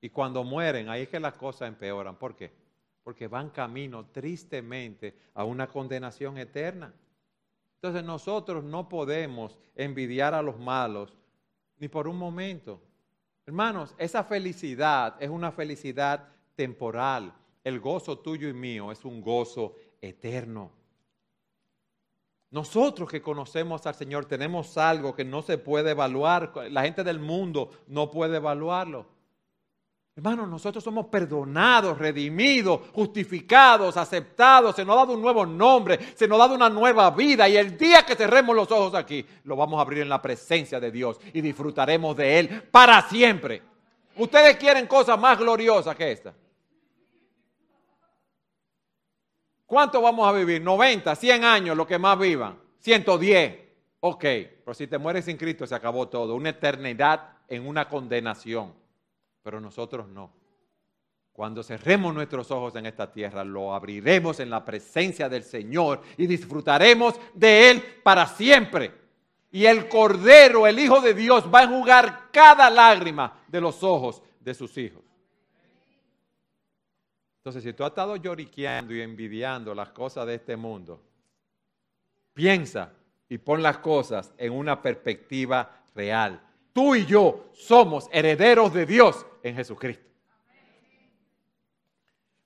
Y 0.00 0.10
cuando 0.10 0.44
mueren, 0.44 0.88
ahí 0.88 1.02
es 1.02 1.08
que 1.08 1.20
las 1.20 1.34
cosas 1.34 1.68
empeoran. 1.68 2.16
¿Por 2.16 2.34
qué? 2.34 2.63
Porque 3.04 3.28
van 3.28 3.50
camino 3.50 4.06
tristemente 4.06 5.14
a 5.34 5.44
una 5.44 5.68
condenación 5.68 6.38
eterna. 6.38 6.92
Entonces 7.76 8.02
nosotros 8.02 8.64
no 8.64 8.88
podemos 8.88 9.58
envidiar 9.76 10.32
a 10.32 10.42
los 10.42 10.58
malos 10.58 11.12
ni 11.78 11.86
por 11.88 12.08
un 12.08 12.16
momento. 12.16 12.80
Hermanos, 13.44 13.94
esa 13.98 14.24
felicidad 14.24 15.16
es 15.20 15.28
una 15.28 15.52
felicidad 15.52 16.26
temporal. 16.56 17.34
El 17.62 17.78
gozo 17.78 18.18
tuyo 18.18 18.48
y 18.48 18.54
mío 18.54 18.90
es 18.90 19.04
un 19.04 19.20
gozo 19.20 19.74
eterno. 20.00 20.72
Nosotros 22.50 23.10
que 23.10 23.20
conocemos 23.20 23.86
al 23.86 23.96
Señor 23.96 24.24
tenemos 24.24 24.78
algo 24.78 25.14
que 25.14 25.24
no 25.24 25.42
se 25.42 25.58
puede 25.58 25.90
evaluar. 25.90 26.52
La 26.70 26.84
gente 26.84 27.04
del 27.04 27.18
mundo 27.18 27.70
no 27.86 28.10
puede 28.10 28.36
evaluarlo. 28.36 29.06
Hermanos, 30.16 30.48
nosotros 30.48 30.84
somos 30.84 31.06
perdonados, 31.06 31.98
redimidos, 31.98 32.82
justificados, 32.92 33.96
aceptados, 33.96 34.76
se 34.76 34.84
nos 34.84 34.94
ha 34.94 35.00
dado 35.00 35.14
un 35.14 35.20
nuevo 35.20 35.44
nombre, 35.44 35.98
se 36.14 36.28
nos 36.28 36.36
ha 36.36 36.42
dado 36.42 36.54
una 36.54 36.70
nueva 36.70 37.10
vida 37.10 37.48
y 37.48 37.56
el 37.56 37.76
día 37.76 38.06
que 38.06 38.14
cerremos 38.14 38.54
los 38.54 38.70
ojos 38.70 38.94
aquí, 38.94 39.26
lo 39.42 39.56
vamos 39.56 39.76
a 39.76 39.82
abrir 39.82 40.02
en 40.02 40.08
la 40.08 40.22
presencia 40.22 40.78
de 40.78 40.92
Dios 40.92 41.18
y 41.32 41.40
disfrutaremos 41.40 42.16
de 42.16 42.38
Él 42.38 42.62
para 42.70 43.02
siempre. 43.08 43.60
¿Ustedes 44.16 44.56
quieren 44.56 44.86
cosas 44.86 45.18
más 45.18 45.36
gloriosas 45.36 45.96
que 45.96 46.12
esta? 46.12 46.32
¿Cuánto 49.66 50.00
vamos 50.00 50.28
a 50.28 50.32
vivir? 50.32 50.62
90, 50.62 51.12
100 51.16 51.42
años, 51.42 51.76
lo 51.76 51.88
que 51.88 51.98
más 51.98 52.16
vivan. 52.16 52.56
110. 52.78 53.58
Ok, 53.98 54.20
pero 54.20 54.74
si 54.74 54.86
te 54.86 54.96
mueres 54.96 55.24
sin 55.24 55.36
Cristo 55.36 55.66
se 55.66 55.74
acabó 55.74 56.06
todo. 56.08 56.36
Una 56.36 56.50
eternidad 56.50 57.30
en 57.48 57.66
una 57.66 57.88
condenación 57.88 58.83
pero 59.44 59.60
nosotros 59.60 60.08
no. 60.08 60.32
Cuando 61.32 61.62
cerremos 61.62 62.14
nuestros 62.14 62.50
ojos 62.50 62.74
en 62.76 62.86
esta 62.86 63.12
tierra, 63.12 63.44
lo 63.44 63.74
abriremos 63.74 64.40
en 64.40 64.48
la 64.48 64.64
presencia 64.64 65.28
del 65.28 65.44
Señor 65.44 66.00
y 66.16 66.26
disfrutaremos 66.26 67.20
de 67.34 67.70
Él 67.70 67.82
para 68.02 68.26
siempre. 68.26 68.92
Y 69.52 69.66
el 69.66 69.88
Cordero, 69.88 70.66
el 70.66 70.78
Hijo 70.78 71.00
de 71.00 71.12
Dios, 71.12 71.44
va 71.52 71.60
a 71.60 71.64
enjugar 71.64 72.30
cada 72.32 72.70
lágrima 72.70 73.40
de 73.46 73.60
los 73.60 73.82
ojos 73.82 74.22
de 74.40 74.54
sus 74.54 74.76
hijos. 74.78 75.02
Entonces, 77.38 77.62
si 77.62 77.72
tú 77.74 77.84
has 77.84 77.90
estado 77.90 78.16
lloriqueando 78.16 78.94
y 78.94 79.02
envidiando 79.02 79.74
las 79.74 79.90
cosas 79.90 80.26
de 80.26 80.36
este 80.36 80.56
mundo, 80.56 81.02
piensa 82.32 82.92
y 83.28 83.36
pon 83.38 83.62
las 83.62 83.78
cosas 83.78 84.32
en 84.38 84.52
una 84.52 84.80
perspectiva 84.80 85.82
real. 85.94 86.40
Tú 86.74 86.96
y 86.96 87.06
yo 87.06 87.50
somos 87.54 88.08
herederos 88.12 88.74
de 88.74 88.84
Dios 88.84 89.24
en 89.44 89.54
Jesucristo. 89.54 90.04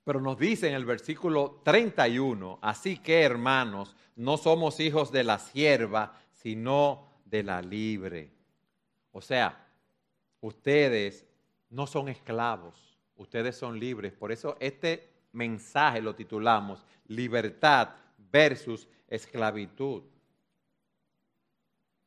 Pero 0.03 0.21
nos 0.21 0.37
dice 0.37 0.67
en 0.67 0.75
el 0.75 0.85
versículo 0.85 1.61
31, 1.63 2.59
así 2.61 2.99
que 2.99 3.23
hermanos, 3.23 3.95
no 4.15 4.37
somos 4.37 4.79
hijos 4.79 5.11
de 5.11 5.23
la 5.23 5.39
sierva, 5.39 6.13
sino 6.31 7.07
de 7.25 7.41
la 7.41 7.61
libre. 7.63 8.31
O 9.11 9.19
sea, 9.19 9.67
ustedes 10.41 11.25
no 11.71 11.87
son 11.87 12.07
esclavos, 12.07 12.99
ustedes 13.15 13.55
son 13.55 13.79
libres. 13.79 14.13
Por 14.13 14.31
eso 14.31 14.57
este 14.59 15.09
mensaje 15.31 16.03
lo 16.03 16.13
titulamos 16.13 16.85
Libertad 17.07 17.89
versus 18.31 18.87
esclavitud. 19.07 20.03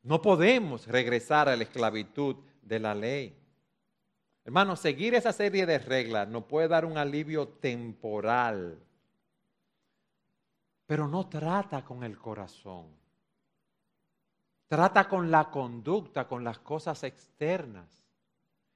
No 0.03 0.21
podemos 0.21 0.87
regresar 0.87 1.49
a 1.49 1.57
la 1.57 1.63
esclavitud 1.63 2.37
de 2.63 2.79
la 2.81 2.95
ley. 2.95 3.37
Hermano, 4.45 4.75
seguir 4.75 5.15
esa 5.15 5.33
serie 5.33 5.67
de 5.67 5.79
reglas 5.79 6.29
nos 6.29 6.45
puede 6.45 6.67
dar 6.67 6.85
un 6.85 6.99
alivio 6.99 7.47
temporal, 7.47 8.79
pero 10.87 11.07
no 11.07 11.29
trata 11.29 11.85
con 11.85 12.03
el 12.03 12.19
corazón. 12.19 12.87
Trata 14.67 15.09
con 15.09 15.31
la 15.31 15.51
conducta, 15.51 16.27
con 16.27 16.43
las 16.43 16.59
cosas 16.59 17.05
externas. 17.05 18.03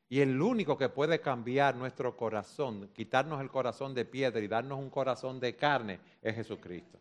Y 0.09 0.21
el 0.21 0.41
único 0.41 0.77
que 0.79 0.89
puede 0.89 1.21
cambiar 1.21 1.75
nuestro 1.75 2.17
corazón, 2.17 2.91
quitarnos 2.95 3.41
el 3.41 3.51
corazón 3.51 3.93
de 3.93 4.05
piedra 4.05 4.41
y 4.41 4.47
darnos 4.47 4.79
un 4.79 4.91
corazón 4.91 5.41
de 5.41 5.57
carne, 5.57 5.99
es 6.23 6.37
Jesucristo. 6.37 6.99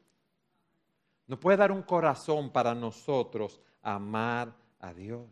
No 1.28 1.40
puede 1.40 1.58
dar 1.58 1.72
un 1.72 1.84
corazón 1.84 2.50
para 2.50 2.74
nosotros 2.74 3.60
amar 3.86 4.52
a 4.80 4.94
Dios. 4.94 5.30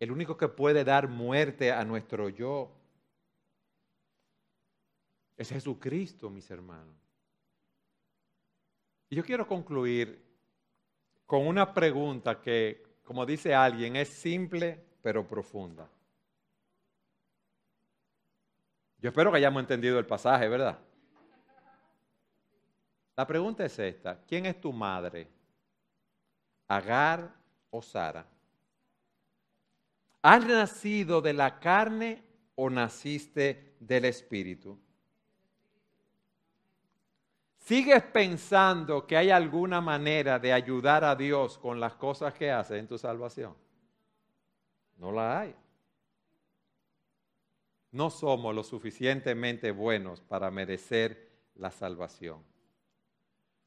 El 0.00 0.10
único 0.10 0.36
que 0.36 0.48
puede 0.48 0.84
dar 0.84 1.08
muerte 1.08 1.72
a 1.72 1.84
nuestro 1.84 2.28
yo 2.28 2.70
es 5.36 5.48
Jesucristo, 5.48 6.28
mis 6.28 6.50
hermanos. 6.50 6.96
Y 9.08 9.16
yo 9.16 9.24
quiero 9.24 9.46
concluir 9.46 10.20
con 11.26 11.46
una 11.46 11.72
pregunta 11.72 12.40
que, 12.40 12.98
como 13.04 13.24
dice 13.24 13.54
alguien, 13.54 13.94
es 13.96 14.08
simple 14.08 14.84
pero 15.00 15.26
profunda. 15.26 15.88
Yo 18.98 19.10
espero 19.10 19.30
que 19.30 19.36
hayamos 19.36 19.60
entendido 19.60 19.98
el 19.98 20.06
pasaje, 20.06 20.48
¿verdad? 20.48 20.78
La 23.16 23.26
pregunta 23.26 23.64
es 23.64 23.78
esta, 23.78 24.20
¿quién 24.26 24.46
es 24.46 24.60
tu 24.60 24.72
madre? 24.72 25.28
¿Agar 26.66 27.43
o 27.74 27.82
Sara? 27.82 28.24
¿Has 30.22 30.46
nacido 30.46 31.20
de 31.20 31.32
la 31.32 31.58
carne 31.58 32.22
o 32.54 32.70
naciste 32.70 33.74
del 33.80 34.04
Espíritu? 34.04 34.78
¿Sigues 37.58 38.02
pensando 38.04 39.06
que 39.06 39.16
hay 39.16 39.30
alguna 39.30 39.80
manera 39.80 40.38
de 40.38 40.52
ayudar 40.52 41.02
a 41.02 41.16
Dios 41.16 41.58
con 41.58 41.80
las 41.80 41.94
cosas 41.94 42.32
que 42.34 42.50
hace 42.50 42.78
en 42.78 42.86
tu 42.86 42.96
salvación? 42.96 43.56
No 44.98 45.10
la 45.10 45.40
hay. 45.40 45.54
No 47.90 48.08
somos 48.08 48.54
lo 48.54 48.62
suficientemente 48.62 49.72
buenos 49.72 50.20
para 50.20 50.50
merecer 50.50 51.28
la 51.56 51.70
salvación. 51.70 52.42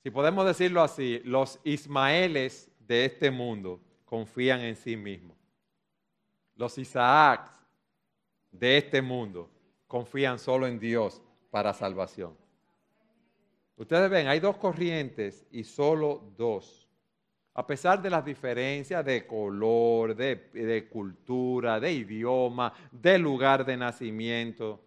Si 0.01 0.11
podemos 0.11 0.45
decirlo 0.45 0.81
así, 0.81 1.19
los 1.25 1.59
Ismaeles 1.63 2.71
de 2.79 3.05
este 3.05 3.31
mundo 3.31 3.81
confían 4.07 4.61
en 4.61 4.75
sí 4.75 4.95
mismos. 4.95 5.37
Los 6.55 6.77
Isaacs 6.77 7.51
de 8.49 8.77
este 8.77 9.01
mundo 9.01 9.49
confían 9.85 10.39
solo 10.39 10.65
en 10.65 10.79
Dios 10.79 11.21
para 11.51 11.73
salvación. 11.73 12.35
Ustedes 13.75 14.09
ven, 14.09 14.27
hay 14.27 14.39
dos 14.39 14.57
corrientes 14.57 15.45
y 15.51 15.63
solo 15.63 16.23
dos. 16.37 16.87
A 17.53 17.67
pesar 17.67 18.01
de 18.01 18.09
las 18.09 18.23
diferencias 18.23 19.03
de 19.03 19.27
color, 19.27 20.15
de, 20.15 20.87
cultura, 20.89 21.79
de 21.79 21.91
idioma, 21.91 22.73
de 22.91 23.19
lugar 23.19 23.65
de 23.65 23.75
nacimiento, 23.75 24.79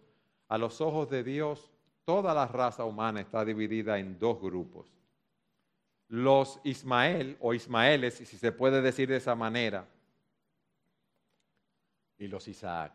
a 0.47 0.57
los 0.57 0.81
ojos 0.81 1.09
de 1.09 1.23
Dios, 1.23 1.71
toda 2.03 2.33
la 2.33 2.47
raza 2.47 2.85
humana 2.85 3.21
está 3.21 3.45
dividida 3.45 3.99
en 3.99 4.17
dos 4.17 4.41
grupos. 4.41 5.00
Los 6.11 6.59
Ismael 6.65 7.37
o 7.39 7.53
Ismaeles, 7.53 8.15
si 8.15 8.25
se 8.25 8.51
puede 8.51 8.81
decir 8.81 9.07
de 9.07 9.15
esa 9.15 9.33
manera, 9.33 9.87
y 12.17 12.27
los 12.27 12.49
Isaac. 12.49 12.93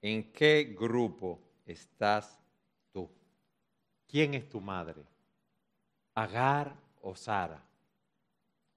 ¿En 0.00 0.30
qué 0.32 0.72
grupo 0.78 1.40
estás 1.66 2.38
tú? 2.92 3.10
¿Quién 4.06 4.34
es 4.34 4.48
tu 4.48 4.60
madre? 4.60 5.02
¿Agar 6.14 6.76
o 7.02 7.16
Sara? 7.16 7.60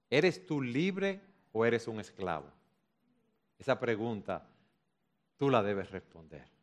¿Eres 0.09 0.43
tú 0.43 0.59
libre 0.59 1.21
o 1.51 1.63
eres 1.63 1.87
un 1.87 1.99
esclavo? 1.99 2.51
Esa 3.59 3.79
pregunta 3.79 4.43
tú 5.37 5.51
la 5.51 5.61
debes 5.61 5.91
responder. 5.91 6.56